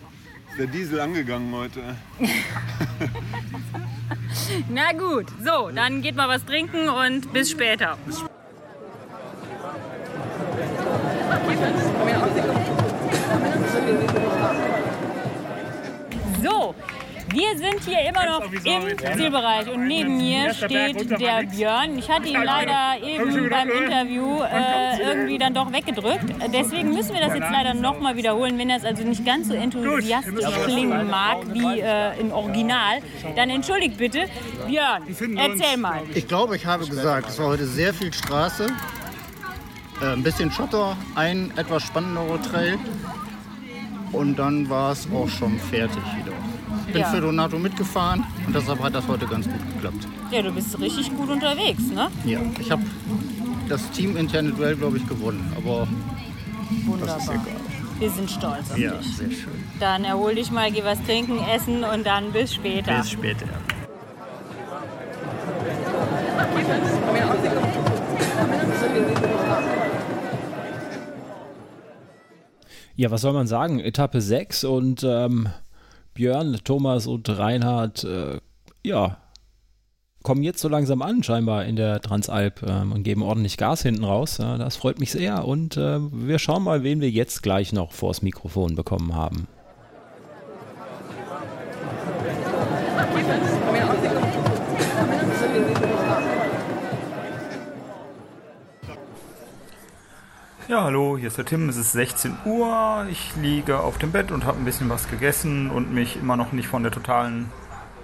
[0.58, 1.82] der Diesel angegangen heute.
[4.70, 7.98] Na gut, so, dann geht mal was trinken und bis später.
[16.44, 16.76] So,
[17.30, 21.98] Wir sind hier immer noch im Zielbereich und neben mir steht der Björn.
[21.98, 26.24] Ich hatte ihn leider eben beim Interview äh, irgendwie dann doch weggedrückt.
[26.54, 28.58] Deswegen müssen wir das jetzt leider nochmal wiederholen.
[28.58, 33.02] Wenn das also nicht ganz so enthusiastisch klingen mag wie äh, im Original,
[33.36, 34.26] dann entschuldigt bitte.
[34.66, 35.04] Björn,
[35.38, 36.02] erzähl mal.
[36.14, 38.68] Ich glaube, ich habe gesagt, es war heute sehr viel Straße,
[40.02, 42.80] äh, ein bisschen Schotter, ein etwas spannenderer Trail
[44.14, 46.34] und dann war es auch schon fertig wieder.
[46.88, 47.08] Ich bin Ja.
[47.10, 50.08] für Donato mitgefahren und deshalb hat das heute ganz gut geklappt.
[50.32, 52.08] Ja, du bist richtig gut unterwegs, ne?
[52.26, 52.82] Ja, ich habe
[53.68, 57.20] das teaminterne Duell, glaube ich, gewonnen, aber das ist Wunderbar.
[57.30, 58.00] egal.
[58.00, 59.18] Wir sind stolz auf Ja, dich.
[59.18, 59.64] sehr schön.
[59.80, 62.98] Dann erhol dich mal, geh was trinken, essen und dann bis später.
[63.00, 63.46] Bis später.
[72.96, 73.80] Ja, was soll man sagen?
[73.80, 75.50] Etappe 6 und ähm,
[76.18, 78.40] Björn, Thomas und Reinhard, äh,
[78.84, 79.18] ja,
[80.24, 84.04] kommen jetzt so langsam an, scheinbar in der Transalp ähm, und geben ordentlich Gas hinten
[84.04, 84.40] raus.
[84.40, 87.92] Ja, das freut mich sehr und äh, wir schauen mal, wen wir jetzt gleich noch
[87.92, 89.48] vors Mikrofon bekommen haben.
[100.70, 101.70] Ja, hallo, hier ist der Tim.
[101.70, 103.08] Es ist 16 Uhr.
[103.10, 106.52] Ich liege auf dem Bett und habe ein bisschen was gegessen und mich immer noch
[106.52, 107.50] nicht von der totalen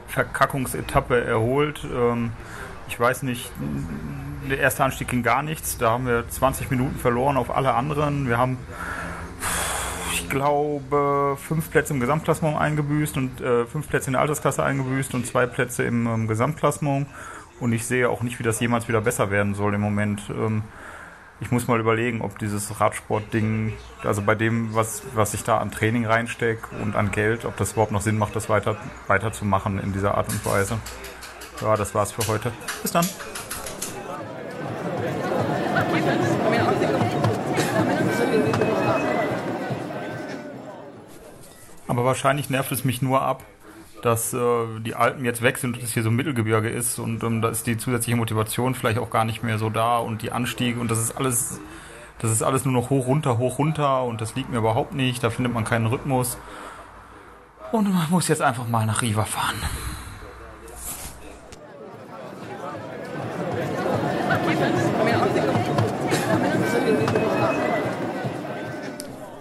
[0.07, 1.85] Verkackungsetappe erholt.
[1.93, 2.31] Ähm,
[2.87, 3.51] ich weiß nicht,
[4.49, 5.77] der erste Anstieg ging gar nichts.
[5.77, 8.29] Da haben wir 20 Minuten verloren auf alle anderen.
[8.29, 8.57] Wir haben,
[10.13, 15.13] ich glaube, fünf Plätze im Gesamtklassement eingebüßt und äh, fünf Plätze in der Altersklasse eingebüßt
[15.15, 17.07] und zwei Plätze im ähm, Gesamtklassement.
[17.59, 20.21] Und ich sehe auch nicht, wie das jemals wieder besser werden soll im Moment.
[20.29, 20.63] Ähm,
[21.43, 25.71] ich muss mal überlegen, ob dieses Radsport-Ding, also bei dem, was, was ich da an
[25.71, 28.77] Training reinstecke und an Geld, ob das überhaupt noch Sinn macht, das weiter,
[29.07, 30.77] weiterzumachen in dieser Art und Weise.
[31.61, 32.53] Ja, das war's für heute.
[32.81, 33.05] Bis dann.
[41.89, 43.43] Aber wahrscheinlich nervt es mich nur ab,
[44.03, 44.39] dass äh,
[44.81, 47.49] die Alpen jetzt weg sind und es hier so ein Mittelgebirge ist und ähm, da
[47.49, 50.91] ist die zusätzliche Motivation vielleicht auch gar nicht mehr so da und die Anstiege und
[50.91, 51.59] das ist alles,
[52.19, 55.23] das ist alles nur noch hoch runter, hoch runter und das liegt mir überhaupt nicht,
[55.23, 56.37] da findet man keinen Rhythmus.
[57.71, 59.55] Und man muss jetzt einfach mal nach Riva fahren.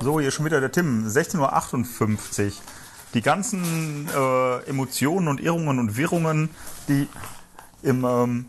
[0.01, 1.07] So, hier schon wieder der Tim.
[1.07, 2.53] 16.58 Uhr.
[3.15, 6.51] Die ganzen äh, Emotionen und Irrungen und Wirrungen,
[6.89, 7.09] die
[7.83, 8.47] im, ähm,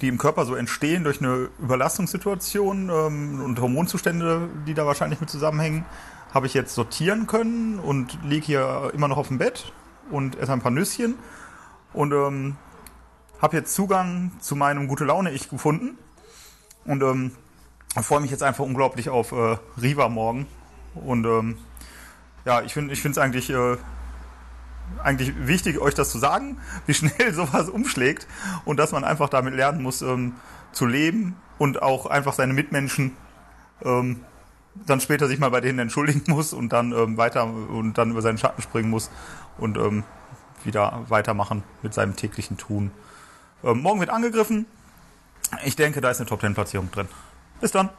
[0.00, 5.30] die im Körper so entstehen durch eine Überlastungssituation ähm, und Hormonzustände, die da wahrscheinlich mit
[5.30, 5.84] zusammenhängen,
[6.32, 9.72] habe ich jetzt sortieren können und liege hier immer noch auf dem Bett
[10.10, 11.14] und esse ein paar Nüsschen
[11.92, 12.56] und ähm,
[13.40, 15.98] habe jetzt Zugang zu meinem gute Laune Ich gefunden
[16.84, 17.32] und ähm,
[18.02, 20.46] freue mich jetzt einfach unglaublich auf äh, Riva morgen
[20.94, 21.56] und ähm,
[22.44, 23.76] ja, ich finde ich es eigentlich, äh,
[25.02, 28.26] eigentlich wichtig, euch das zu sagen, wie schnell sowas umschlägt
[28.64, 30.34] und dass man einfach damit lernen muss, ähm,
[30.72, 33.16] zu leben und auch einfach seine Mitmenschen
[33.82, 34.20] ähm,
[34.86, 38.22] dann später sich mal bei denen entschuldigen muss und dann ähm, weiter und dann über
[38.22, 39.10] seinen Schatten springen muss
[39.58, 40.04] und ähm,
[40.64, 42.90] wieder weitermachen mit seinem täglichen Tun.
[43.62, 44.66] Ähm, morgen wird angegriffen.
[45.64, 47.08] Ich denke, da ist eine Top 10 Platzierung drin.
[47.60, 47.90] Bis dann.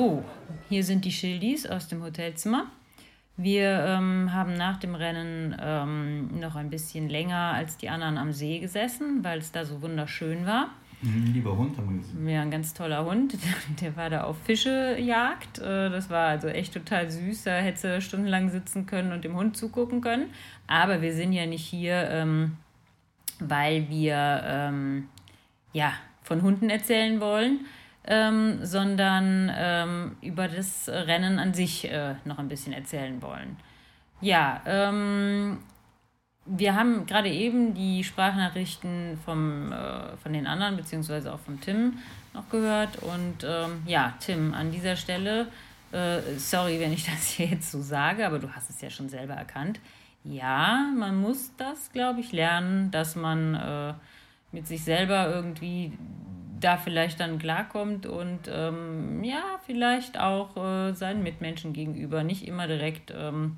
[0.00, 0.24] So,
[0.70, 2.68] hier sind die Schildis aus dem Hotelzimmer.
[3.36, 8.32] Wir ähm, haben nach dem Rennen ähm, noch ein bisschen länger als die anderen am
[8.32, 10.70] See gesessen, weil es da so wunderschön war.
[11.02, 12.26] Mhm, Lieber Hund haben wir gesehen.
[12.26, 13.36] Ja, ein ganz toller Hund.
[13.82, 15.58] Der war da auf Fischejagd.
[15.58, 17.44] Äh, Das war also echt total süß.
[17.44, 20.30] Da hätte stundenlang sitzen können und dem Hund zugucken können.
[20.66, 22.56] Aber wir sind ja nicht hier, ähm,
[23.38, 25.08] weil wir ähm,
[25.74, 27.66] ja, von Hunden erzählen wollen,
[28.06, 33.56] ähm, sondern ähm, über das Rennen an sich äh, noch ein bisschen erzählen wollen.
[34.20, 35.58] Ja, ähm,
[36.46, 41.98] wir haben gerade eben die Sprachnachrichten vom, äh, von den anderen, beziehungsweise auch von Tim
[42.34, 42.96] noch gehört.
[43.02, 45.46] Und ähm, ja, Tim, an dieser Stelle,
[45.92, 49.08] äh, sorry, wenn ich das hier jetzt so sage, aber du hast es ja schon
[49.08, 49.80] selber erkannt.
[50.24, 53.94] Ja, man muss das, glaube ich, lernen, dass man äh,
[54.52, 55.92] mit sich selber irgendwie
[56.60, 62.66] da vielleicht dann klarkommt und ähm, ja, vielleicht auch äh, seinen Mitmenschen gegenüber nicht immer
[62.66, 63.56] direkt ähm,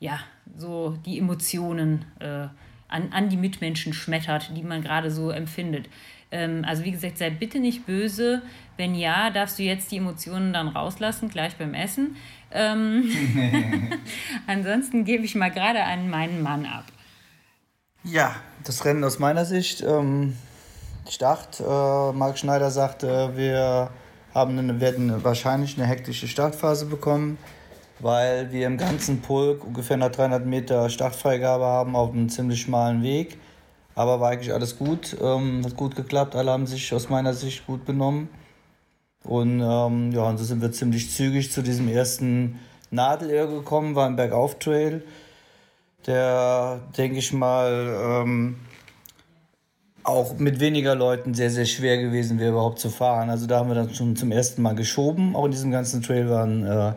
[0.00, 0.20] ja,
[0.56, 2.48] so die Emotionen äh,
[2.88, 5.88] an, an die Mitmenschen schmettert, die man gerade so empfindet.
[6.30, 8.42] Ähm, also wie gesagt, sei bitte nicht böse.
[8.76, 12.16] Wenn ja, darfst du jetzt die Emotionen dann rauslassen, gleich beim Essen.
[12.50, 13.10] Ähm,
[14.46, 16.84] ansonsten gebe ich mal gerade an meinen Mann ab.
[18.04, 19.82] Ja, das Rennen aus meiner Sicht.
[21.10, 23.90] Start, äh, Marc Schneider sagte, wir
[24.34, 27.38] haben eine, werden wahrscheinlich eine hektische Startphase bekommen,
[27.98, 33.02] weil wir im ganzen Pulk ungefähr nach 300 Meter Startfreigabe haben auf einem ziemlich schmalen
[33.02, 33.38] Weg.
[33.94, 37.66] Aber war eigentlich alles gut, ähm, hat gut geklappt, alle haben sich aus meiner Sicht
[37.66, 38.28] gut benommen.
[39.24, 44.06] Und ähm, ja, und so sind wir ziemlich zügig zu diesem ersten Nadelöhr gekommen, war
[44.06, 45.02] ein Bergauf-Trail,
[46.06, 48.56] der, denke ich mal, ähm,
[50.08, 53.30] auch mit weniger Leuten sehr, sehr schwer gewesen wäre, überhaupt zu fahren.
[53.30, 55.36] Also da haben wir dann schon zum ersten Mal geschoben.
[55.36, 56.92] Auch in diesem ganzen Trail waren äh,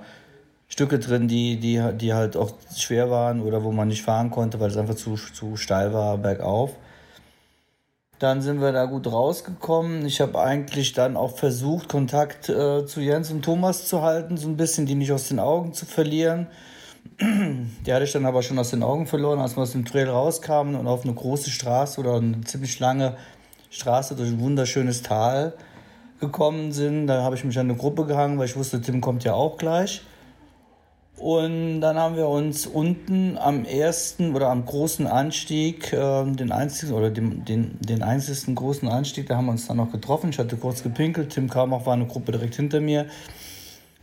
[0.67, 4.59] Stücke drin, die, die, die halt auch schwer waren oder wo man nicht fahren konnte,
[4.59, 6.71] weil es einfach zu, zu steil war, bergauf.
[8.19, 10.05] Dann sind wir da gut rausgekommen.
[10.05, 14.47] Ich habe eigentlich dann auch versucht, Kontakt äh, zu Jens und Thomas zu halten, so
[14.47, 16.47] ein bisschen die nicht aus den Augen zu verlieren.
[17.21, 20.09] Die hatte ich dann aber schon aus den Augen verloren, als wir aus dem Trail
[20.09, 23.15] rauskamen und auf eine große Straße oder eine ziemlich lange
[23.69, 25.53] Straße durch ein wunderschönes Tal
[26.19, 27.07] gekommen sind.
[27.07, 29.57] Da habe ich mich an eine Gruppe gehangen, weil ich wusste, Tim kommt ja auch
[29.57, 30.01] gleich.
[31.21, 36.93] Und dann haben wir uns unten am ersten oder am großen Anstieg, äh, den einzigen
[36.93, 40.31] oder den, den, den einzigen großen Anstieg, da haben wir uns dann noch getroffen.
[40.31, 43.05] Ich hatte kurz gepinkelt, Tim kam auch, war eine Gruppe direkt hinter mir.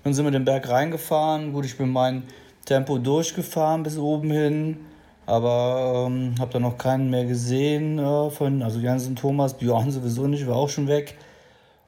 [0.05, 1.53] Dann sind wir den Berg reingefahren.
[1.53, 2.23] Gut, ich bin mein
[2.69, 4.77] Tempo durchgefahren bis oben hin,
[5.25, 9.91] aber ähm, habe dann noch keinen mehr gesehen äh, von, also Jens und Thomas, Björn
[9.91, 11.17] sowieso nicht, war auch schon weg.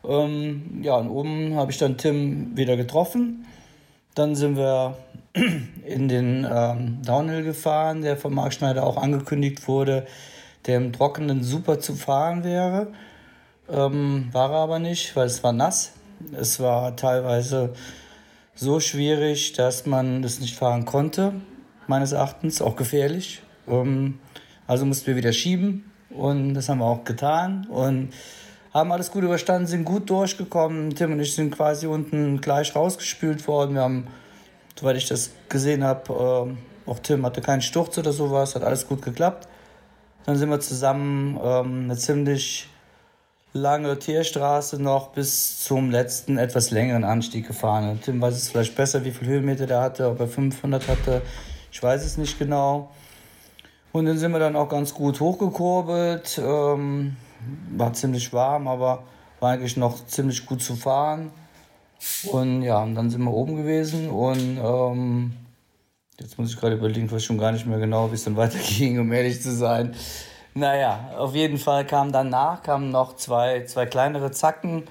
[0.08, 3.44] Ähm, ja, und oben habe ich dann Tim wieder getroffen.
[4.14, 4.96] Dann sind wir
[5.84, 10.06] in den ähm, Downhill gefahren, der von Marc Schneider auch angekündigt wurde,
[10.66, 12.86] der im Trockenen super zu fahren wäre.
[13.70, 15.92] Ähm, war er aber nicht, weil es war nass.
[16.32, 17.74] Es war teilweise
[18.60, 21.32] so schwierig, dass man das nicht fahren konnte,
[21.86, 23.42] meines Erachtens, auch gefährlich.
[23.66, 24.18] Ähm,
[24.66, 28.10] also mussten wir wieder schieben und das haben wir auch getan und
[28.74, 30.94] haben alles gut überstanden, sind gut durchgekommen.
[30.94, 33.74] Tim und ich sind quasi unten gleich rausgespült worden.
[33.74, 34.06] Wir haben
[34.78, 36.54] soweit ich das gesehen habe,
[36.86, 39.48] äh, auch Tim hatte keinen Sturz oder sowas, hat alles gut geklappt.
[40.26, 42.68] Dann sind wir zusammen ähm, eine ziemlich
[43.52, 47.98] lange Tierstraße noch bis zum letzten etwas längeren Anstieg gefahren.
[48.02, 51.22] Tim weiß es vielleicht besser, wie viel Höhenmeter der hatte, ob er 500 hatte,
[51.72, 52.90] ich weiß es nicht genau.
[53.92, 56.40] Und dann sind wir dann auch ganz gut hochgekurbelt.
[56.42, 57.16] Ähm,
[57.76, 59.02] war ziemlich warm, aber
[59.40, 61.30] war eigentlich noch ziemlich gut zu fahren.
[62.30, 65.32] Und ja, und dann sind wir oben gewesen und ähm,
[66.18, 68.36] jetzt muss ich gerade überlegen, ich weiß schon gar nicht mehr genau, wie es dann
[68.38, 69.94] weiterging, um ehrlich zu sein.
[70.54, 74.84] Naja, auf jeden Fall kam danach kamen noch zwei, zwei kleinere Zacken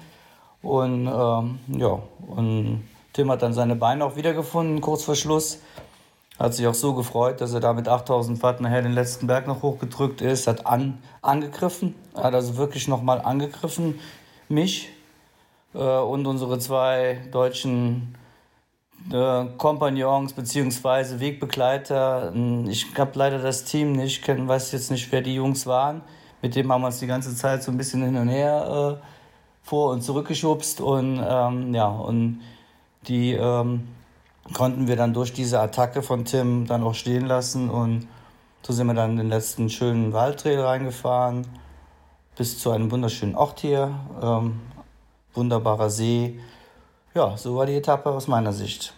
[0.61, 5.59] und ähm, ja, und Tim hat dann seine Beine auch wiedergefunden, kurz vor Schluss.
[6.37, 9.45] Hat sich auch so gefreut, dass er da mit 8000 Watt nachher den letzten Berg
[9.45, 13.99] noch hochgedrückt ist, hat an, angegriffen, hat also wirklich nochmal angegriffen,
[14.47, 14.89] mich,
[15.73, 18.15] äh, und unsere zwei deutschen
[19.11, 21.19] äh, Kompagnons bzw.
[21.19, 22.33] Wegbegleiter.
[22.67, 26.01] Ich habe leider das Team nicht, kenn, weiß jetzt nicht, wer die Jungs waren.
[26.41, 29.05] Mit dem haben wir uns die ganze Zeit so ein bisschen hin und her äh,
[29.63, 32.41] vor und zurückgeschubst und ähm, ja, und
[33.07, 33.87] die ähm,
[34.53, 38.07] konnten wir dann durch diese Attacke von Tim dann auch stehen lassen und
[38.61, 41.45] so sind wir dann in den letzten schönen Waldtrail reingefahren
[42.37, 43.93] bis zu einem wunderschönen Ort hier.
[44.21, 44.61] Ähm,
[45.33, 46.39] wunderbarer See.
[47.15, 48.93] Ja, so war die Etappe aus meiner Sicht.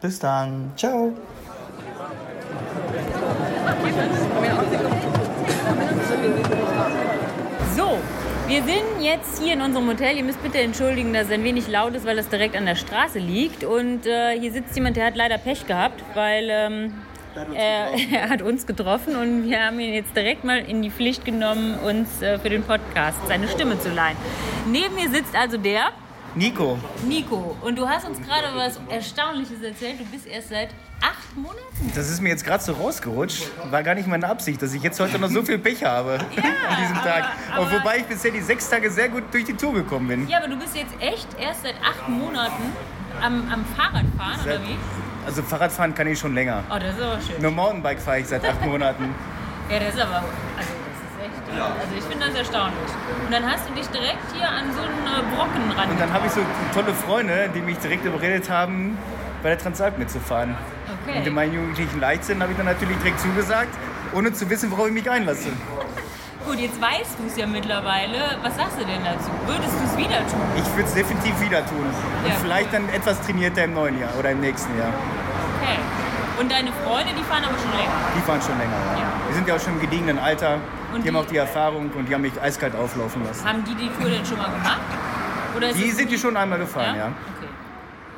[0.00, 0.72] Bis dann.
[0.76, 1.12] Ciao.
[7.76, 7.98] So,
[8.48, 10.16] wir sind jetzt hier in unserem Hotel.
[10.16, 12.74] Ihr müsst bitte entschuldigen, dass es ein wenig laut ist, weil das direkt an der
[12.74, 13.62] Straße liegt.
[13.62, 16.94] Und äh, hier sitzt jemand, der hat leider Pech gehabt, weil ähm,
[17.54, 21.24] er, er, hat uns getroffen und wir haben ihn jetzt direkt mal in die Pflicht
[21.24, 24.16] genommen, uns äh, für den Podcast seine Stimme zu leihen.
[24.66, 25.92] Neben mir sitzt also der
[26.38, 26.78] Nico.
[27.04, 27.56] Nico.
[27.62, 29.98] Und du hast uns gerade was Erstaunliches erzählt.
[29.98, 30.68] Du bist erst seit
[31.02, 31.92] acht Monaten.
[31.96, 33.50] Das ist mir jetzt gerade so rausgerutscht.
[33.70, 36.42] War gar nicht meine Absicht, dass ich jetzt heute noch so viel Pech habe ja,
[36.68, 37.24] an diesem Tag.
[37.52, 40.28] Aber, aber, wobei ich bisher die sechs Tage sehr gut durch die Tour gekommen bin.
[40.28, 42.62] Ja, aber du bist jetzt echt erst seit acht Monaten
[43.20, 44.76] am, am Fahrradfahren, seit, oder wie?
[45.26, 46.62] Also Fahrradfahren kann ich schon länger.
[46.70, 47.42] Oh, das ist aber schön.
[47.42, 49.12] Nur Mountainbike fahre ich seit acht Monaten.
[49.68, 50.24] Ja, das ist aber.
[50.56, 50.70] Also,
[51.52, 51.60] echt.
[51.62, 52.90] Also, ich finde das erstaunlich.
[53.24, 55.90] Und dann hast du dich direkt hier an so einen Brocken ran.
[55.90, 56.40] Und dann habe ich so
[56.74, 58.96] tolle Freunde, die mich direkt überredet haben,
[59.42, 60.56] bei der Transalp mitzufahren.
[61.06, 61.18] Okay.
[61.18, 63.74] Und in meinem jugendlichen Leichtsinn habe ich dann natürlich direkt zugesagt,
[64.12, 65.48] ohne zu wissen, worauf ich mich einlasse.
[66.46, 68.16] Gut, jetzt weißt du es ja mittlerweile.
[68.42, 69.28] Was sagst du denn dazu?
[69.46, 70.40] Würdest du es wieder tun?
[70.56, 71.84] Ich würde es definitiv wieder tun.
[71.84, 72.34] Und Ja.
[72.40, 74.88] vielleicht dann etwas trainierter im neuen Jahr oder im nächsten Jahr.
[75.60, 75.76] Okay.
[76.38, 77.92] Und deine Freunde, die fahren aber schon länger.
[78.16, 78.72] Die fahren schon länger.
[78.96, 79.06] Ja.
[79.28, 80.58] Die sind ja auch schon im gediegenen Alter.
[80.94, 83.46] Und die haben die- auch die Erfahrung und die haben mich eiskalt auflaufen lassen.
[83.46, 84.80] Haben die die Tour denn schon mal gemacht?
[85.56, 87.08] Oder Die sind die schon einmal gefahren, ja.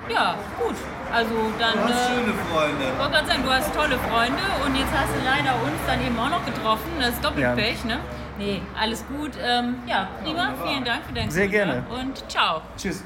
[0.09, 0.75] Ja, gut.
[1.13, 1.73] Also dann.
[1.75, 2.85] Du hast schöne Freunde.
[2.93, 6.01] Ich wollte gerade sagen, du hast tolle Freunde und jetzt hast du leider uns dann
[6.05, 6.91] eben auch noch getroffen.
[6.99, 7.99] Das ist Doppelpech, ne?
[8.39, 9.33] Nee, alles gut.
[9.43, 10.51] Ähm, ja, prima.
[10.65, 11.85] Vielen Dank für deinen Sehr gerne.
[11.91, 12.63] Und ciao.
[12.77, 13.03] Tschüss.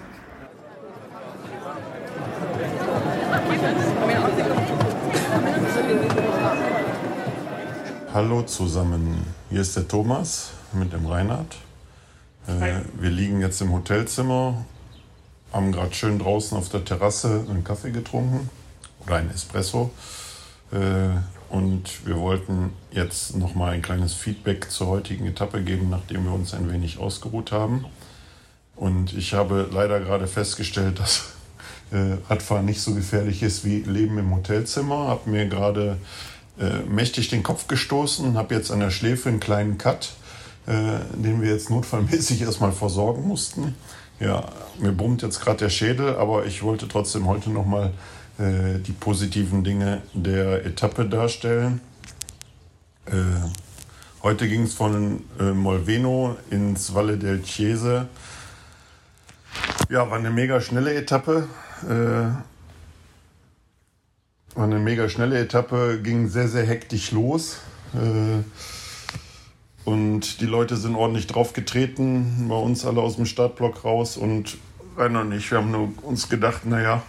[8.14, 11.56] Hallo zusammen, hier ist der Thomas mit dem Reinhard.
[12.46, 14.64] Äh, wir liegen jetzt im Hotelzimmer,
[15.52, 18.50] haben gerade schön draußen auf der Terrasse einen Kaffee getrunken
[19.04, 19.90] oder einen Espresso.
[20.70, 21.08] Äh,
[21.52, 26.34] und wir wollten jetzt noch mal ein kleines Feedback zur heutigen Etappe geben, nachdem wir
[26.34, 27.84] uns ein wenig ausgeruht haben.
[28.76, 31.32] Und ich habe leider gerade festgestellt, dass
[31.90, 35.08] äh, Radfahren nicht so gefährlich ist wie Leben im Hotelzimmer.
[35.08, 35.98] Habe mir gerade
[36.58, 40.14] äh, mächtig den Kopf gestoßen, habe jetzt an der Schläfe einen kleinen Cut,
[40.66, 43.74] äh, den wir jetzt notfallmäßig erstmal versorgen mussten.
[44.20, 44.44] Ja,
[44.78, 47.92] mir brummt jetzt gerade der Schädel, aber ich wollte trotzdem heute nochmal
[48.38, 51.80] äh, die positiven Dinge der Etappe darstellen.
[53.06, 53.12] Äh,
[54.22, 58.08] heute ging es von äh, Molveno ins Valle del Chiese.
[59.90, 61.48] Ja, war eine mega schnelle Etappe.
[64.54, 67.58] War eine mega schnelle Etappe, ging sehr, sehr hektisch los.
[67.92, 68.44] Äh,
[69.84, 74.56] und die Leute sind ordentlich draufgetreten, bei uns alle aus dem Startblock raus und
[74.96, 77.02] Rainer und ich, wir haben nur uns gedacht, naja,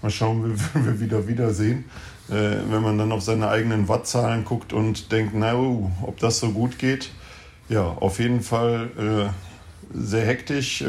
[0.00, 1.84] mal schauen, wie wir wieder wiedersehen.
[2.30, 6.40] Äh, wenn man dann auf seine eigenen Wattzahlen guckt und denkt, na, uh, ob das
[6.40, 7.10] so gut geht.
[7.68, 10.82] Ja, auf jeden Fall äh, sehr hektisch.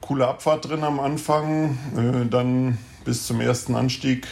[0.00, 1.78] Coole Abfahrt drin am Anfang,
[2.30, 4.26] dann bis zum ersten Anstieg,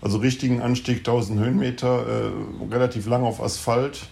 [0.00, 4.06] also richtigen Anstieg 1000 Höhenmeter, äh, relativ lang auf Asphalt.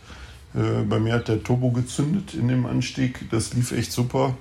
[0.55, 4.35] Äh, bei mir hat der Turbo gezündet in dem Anstieg, das lief echt super.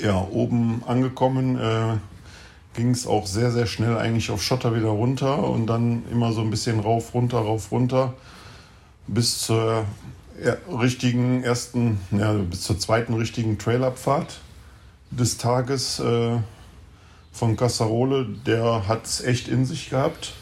[0.00, 1.96] Ja, oben angekommen äh,
[2.74, 6.40] ging es auch sehr, sehr schnell eigentlich auf Schotter wieder runter und dann immer so
[6.40, 8.14] ein bisschen rauf, runter, rauf, runter
[9.08, 9.84] bis zur
[10.70, 14.40] richtigen ersten, ja, bis zur zweiten richtigen Trailabfahrt
[15.10, 16.36] des Tages äh,
[17.38, 18.26] von Cassarole.
[18.46, 20.34] Der hat es echt in sich gehabt.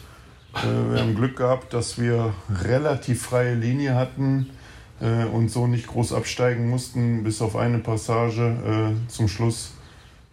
[0.54, 4.50] Äh, wir haben Glück gehabt, dass wir relativ freie Linie hatten
[5.00, 9.72] äh, und so nicht groß absteigen mussten, bis auf eine Passage äh, zum Schluss.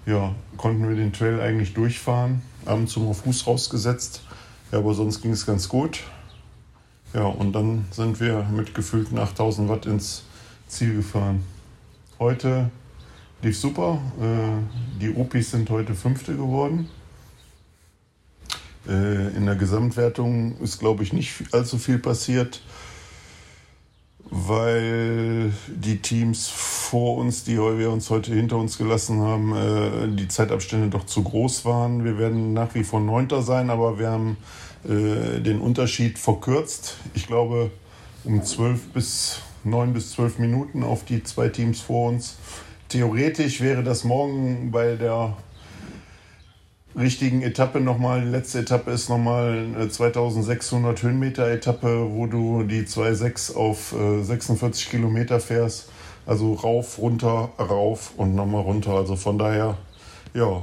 [0.05, 4.21] Ja, konnten wir den Trail eigentlich durchfahren, ab und zu mal Fuß rausgesetzt.
[4.71, 5.99] Ja, aber sonst ging es ganz gut.
[7.13, 10.23] Ja, und dann sind wir mit gefühlten 8000 Watt ins
[10.67, 11.43] Ziel gefahren.
[12.19, 12.71] Heute
[13.43, 13.99] lief super.
[14.19, 16.89] Äh, Die Opis sind heute Fünfte geworden.
[18.87, 22.61] Äh, In der Gesamtwertung ist, glaube ich, nicht allzu viel passiert,
[24.29, 30.27] weil die Teams vor uns, die wir uns heute hinter uns gelassen haben, äh, die
[30.27, 32.05] Zeitabstände doch zu groß waren.
[32.05, 34.37] Wir werden nach wie vor Neunter sein, aber wir haben
[34.85, 36.97] den Unterschied verkürzt.
[37.13, 37.71] Ich glaube,
[38.25, 42.35] um zwölf bis neun bis zwölf Minuten auf die zwei Teams vor uns.
[42.93, 45.35] Theoretisch wäre das morgen bei der
[46.95, 52.83] richtigen Etappe nochmal, die letzte Etappe ist nochmal eine 2600 Höhenmeter Etappe, wo du die
[52.83, 55.89] 2,6 auf äh, 46 Kilometer fährst.
[56.27, 58.91] Also rauf, runter, rauf und nochmal runter.
[58.91, 59.75] Also von daher,
[60.35, 60.61] ja,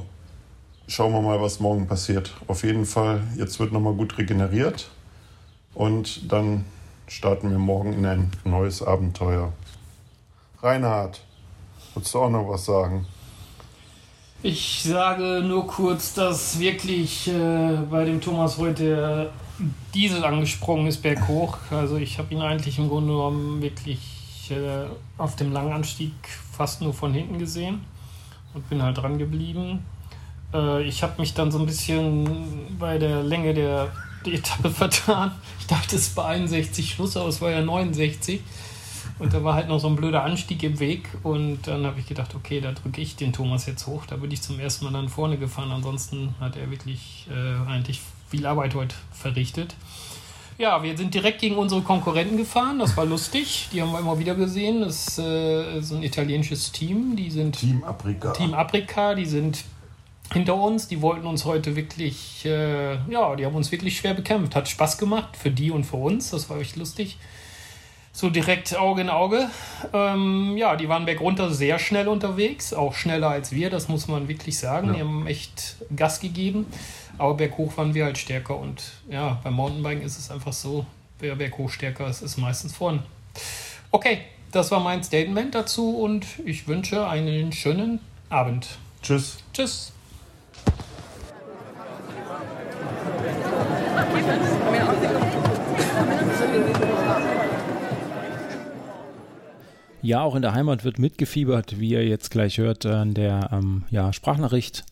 [0.86, 2.36] schauen wir mal, was morgen passiert.
[2.46, 4.88] Auf jeden Fall, jetzt wird nochmal gut regeneriert
[5.74, 6.64] und dann
[7.08, 9.52] starten wir morgen in ein neues Abenteuer.
[10.62, 11.22] Reinhard,
[11.94, 13.06] willst du auch noch was sagen?
[14.42, 19.30] Ich sage nur kurz, dass wirklich äh, bei dem Thomas heute
[19.94, 21.58] Diesel angesprungen ist berghoch.
[21.70, 24.86] Also ich habe ihn eigentlich im Grunde genommen wirklich äh,
[25.18, 26.12] auf dem Langanstieg
[26.52, 27.82] fast nur von hinten gesehen
[28.54, 29.84] und bin halt dran geblieben.
[30.54, 33.88] Äh, ich habe mich dann so ein bisschen bei der Länge der,
[34.24, 35.32] der Etappe vertan.
[35.58, 38.40] Ich dachte, es war 61 Schluss, aber es war ja 69.
[39.20, 41.08] Und da war halt noch so ein blöder Anstieg im Weg.
[41.22, 44.06] Und dann habe ich gedacht, okay, da drücke ich den Thomas jetzt hoch.
[44.06, 45.70] Da bin ich zum ersten Mal dann vorne gefahren.
[45.70, 48.00] Ansonsten hat er wirklich äh, eigentlich
[48.30, 49.74] viel Arbeit heute verrichtet.
[50.56, 52.78] Ja, wir sind direkt gegen unsere Konkurrenten gefahren.
[52.78, 53.68] Das war lustig.
[53.72, 54.80] Die haben wir immer wieder gesehen.
[54.80, 57.14] Das äh, ist ein italienisches Team.
[57.14, 58.32] Die sind Team Afrika.
[58.32, 59.14] Team Afrika.
[59.14, 59.64] Die sind
[60.32, 60.88] hinter uns.
[60.88, 64.56] Die wollten uns heute wirklich, äh, ja, die haben uns wirklich schwer bekämpft.
[64.56, 66.30] Hat Spaß gemacht für die und für uns.
[66.30, 67.18] Das war echt lustig.
[68.12, 69.48] So direkt Auge in Auge.
[69.92, 74.28] Ähm, ja, die waren bergunter sehr schnell unterwegs, auch schneller als wir, das muss man
[74.28, 74.88] wirklich sagen.
[74.88, 74.94] Ja.
[74.94, 76.66] Die haben echt Gas gegeben,
[77.18, 80.86] aber berghoch waren wir halt stärker und ja, beim Mountainbiken ist es einfach so,
[81.18, 83.02] wer berghoch stärker ist, ist meistens vorn.
[83.90, 84.18] Okay,
[84.52, 88.78] das war mein Statement dazu und ich wünsche einen schönen Abend.
[89.02, 89.38] Tschüss.
[89.52, 89.92] Tschüss.
[100.02, 103.84] Ja, auch in der Heimat wird mitgefiebert, wie ihr jetzt gleich hört, an der ähm,
[103.90, 104.84] ja, Sprachnachricht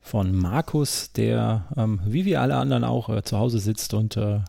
[0.00, 4.40] von Markus, der ähm, wie wir alle anderen auch äh, zu Hause sitzt und äh,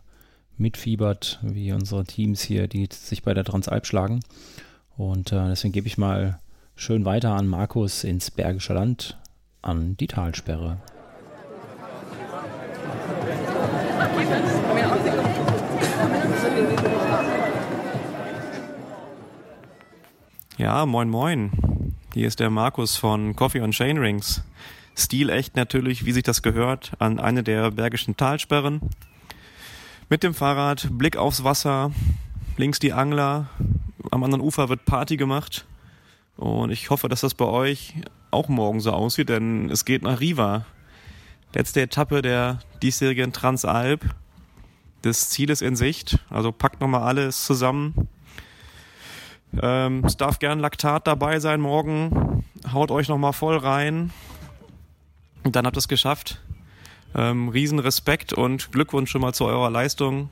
[0.56, 4.20] mitfiebert, wie unsere Teams hier, die sich bei der Transalp schlagen.
[4.96, 6.40] Und äh, deswegen gebe ich mal
[6.74, 9.16] schön weiter an Markus ins Bergische Land,
[9.62, 10.78] an die Talsperre.
[20.58, 21.94] Ja, moin moin.
[22.14, 24.42] Hier ist der Markus von Coffee on Chain Rings.
[24.96, 28.80] Stilecht natürlich, wie sich das gehört, an eine der bergischen Talsperren.
[30.08, 31.92] Mit dem Fahrrad, Blick aufs Wasser,
[32.56, 33.48] links die Angler,
[34.10, 35.64] am anderen Ufer wird Party gemacht.
[36.36, 37.94] Und ich hoffe, dass das bei euch
[38.32, 40.66] auch morgen so aussieht, denn es geht nach Riva.
[41.54, 44.12] Letzte Etappe der diesjährigen Transalp.
[45.02, 48.08] Das Ziel ist in Sicht, also packt nochmal alles zusammen.
[49.60, 52.44] Ähm, es darf gern Laktat dabei sein morgen.
[52.72, 54.12] Haut euch nochmal voll rein.
[55.44, 56.40] Und dann habt ihr es geschafft.
[57.14, 60.28] Ähm, Riesenrespekt und Glückwunsch schon mal zu eurer Leistung.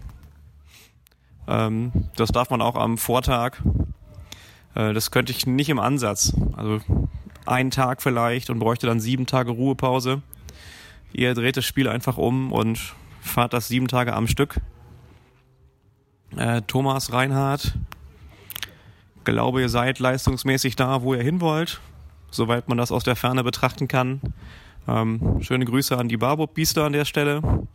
[1.48, 3.58] Ähm, das darf man auch am Vortag.
[4.74, 6.34] Äh, das könnte ich nicht im Ansatz.
[6.56, 6.80] Also
[7.46, 10.22] einen Tag vielleicht und bräuchte dann sieben Tage Ruhepause.
[11.12, 14.60] Ihr dreht das Spiel einfach um und fahrt das sieben Tage am Stück.
[16.36, 17.74] Äh, Thomas Reinhardt,
[19.26, 21.80] glaube, ihr seid leistungsmäßig da, wo ihr hin wollt,
[22.30, 24.20] soweit man das aus der Ferne betrachten kann.
[24.88, 27.66] Ähm, schöne Grüße an die Barbob Biester an der Stelle.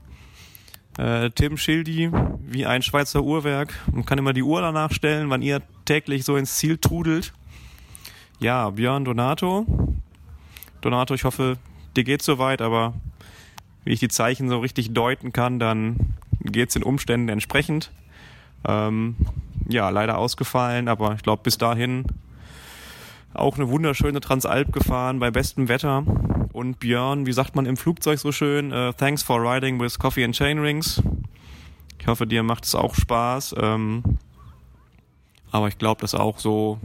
[0.97, 2.09] Äh, Tim Schildi,
[2.47, 3.73] wie ein Schweizer Uhrwerk.
[3.91, 7.33] Man kann immer die Uhr danach stellen, wann ihr täglich so ins Ziel trudelt.
[8.39, 9.65] Ja, Björn Donato.
[10.79, 11.57] Donato, ich hoffe,
[11.95, 12.93] dir geht's soweit, aber
[13.83, 17.91] wie ich die Zeichen so richtig deuten kann, dann geht's den Umständen entsprechend.
[18.65, 19.15] Ähm,
[19.67, 22.05] ja, leider ausgefallen, aber ich glaube bis dahin
[23.33, 26.03] auch eine wunderschöne Transalp gefahren bei bestem Wetter.
[26.53, 30.25] Und Björn, wie sagt man im Flugzeug so schön, äh, thanks for riding with Coffee
[30.25, 31.01] and Chain Rings.
[31.99, 33.55] Ich hoffe, dir macht es auch Spaß.
[33.57, 34.03] Ähm,
[35.51, 36.79] aber ich glaube, das auch so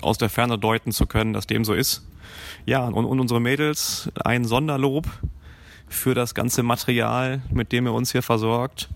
[0.00, 2.08] aus der Ferne deuten zu können, dass dem so ist.
[2.66, 5.06] Ja, und, und unsere Mädels, ein Sonderlob
[5.88, 8.88] für das ganze Material, mit dem ihr uns hier versorgt.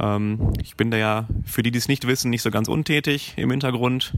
[0.00, 3.34] Ähm, ich bin da ja, für die, die es nicht wissen, nicht so ganz untätig
[3.36, 4.14] im Hintergrund,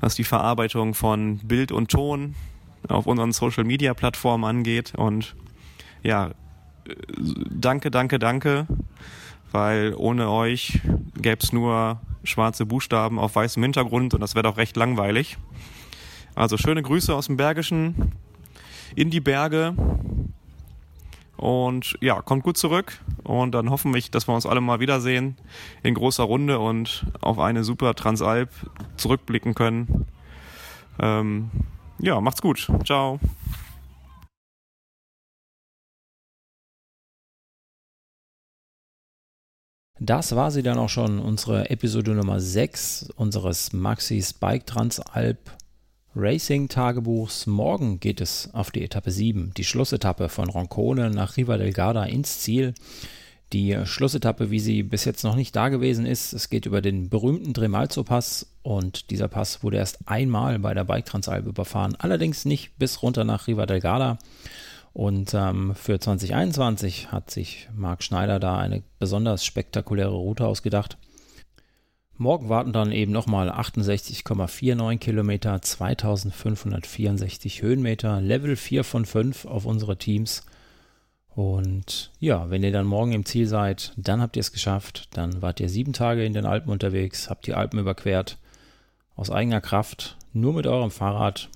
[0.00, 2.34] was die Verarbeitung von Bild und Ton
[2.88, 4.94] auf unseren Social Media Plattformen angeht.
[4.96, 5.34] Und
[6.02, 6.94] ja, äh,
[7.50, 8.66] danke, danke, danke,
[9.52, 10.80] weil ohne euch
[11.16, 15.38] gäbe es nur schwarze Buchstaben auf weißem Hintergrund und das wäre doch recht langweilig.
[16.34, 18.12] Also schöne Grüße aus dem Bergischen
[18.94, 19.74] in die Berge.
[21.40, 23.00] Und ja, kommt gut zurück.
[23.24, 25.38] Und dann hoffen wir, dass wir uns alle mal wiedersehen
[25.82, 28.50] in großer Runde und auf eine super Transalp
[28.98, 30.06] zurückblicken können.
[31.00, 31.50] Ähm,
[31.98, 32.68] ja, macht's gut.
[32.84, 33.18] Ciao.
[39.98, 45.38] Das war sie dann auch schon, unsere Episode Nummer 6 unseres Maxis Bike Transalp
[46.16, 47.46] Racing Tagebuchs.
[47.46, 52.02] Morgen geht es auf die Etappe 7, die Schlussetappe von Roncone nach Riva del Garda
[52.02, 52.74] ins Ziel.
[53.52, 57.10] Die Schlussetappe, wie sie bis jetzt noch nicht da gewesen ist, es geht über den
[57.10, 62.76] berühmten Tremalzo-Pass und dieser Pass wurde erst einmal bei der Bike Transalp überfahren, allerdings nicht
[62.76, 64.18] bis runter nach Riva del Garda.
[64.92, 70.98] Und ähm, für 2021 hat sich Marc Schneider da eine besonders spektakuläre Route ausgedacht.
[72.20, 79.96] Morgen warten dann eben nochmal 68,49 Kilometer, 2564 Höhenmeter, Level 4 von 5 auf unsere
[79.96, 80.44] Teams.
[81.30, 85.08] Und ja, wenn ihr dann morgen im Ziel seid, dann habt ihr es geschafft.
[85.12, 88.36] Dann wart ihr sieben Tage in den Alpen unterwegs, habt die Alpen überquert,
[89.16, 91.48] aus eigener Kraft, nur mit eurem Fahrrad.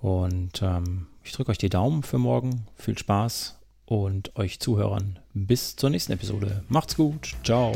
[0.00, 2.68] Und ähm, ich drücke euch die Daumen für morgen.
[2.76, 6.62] Viel Spaß und euch Zuhörern bis zur nächsten Episode.
[6.68, 7.34] Macht's gut.
[7.42, 7.72] Ciao.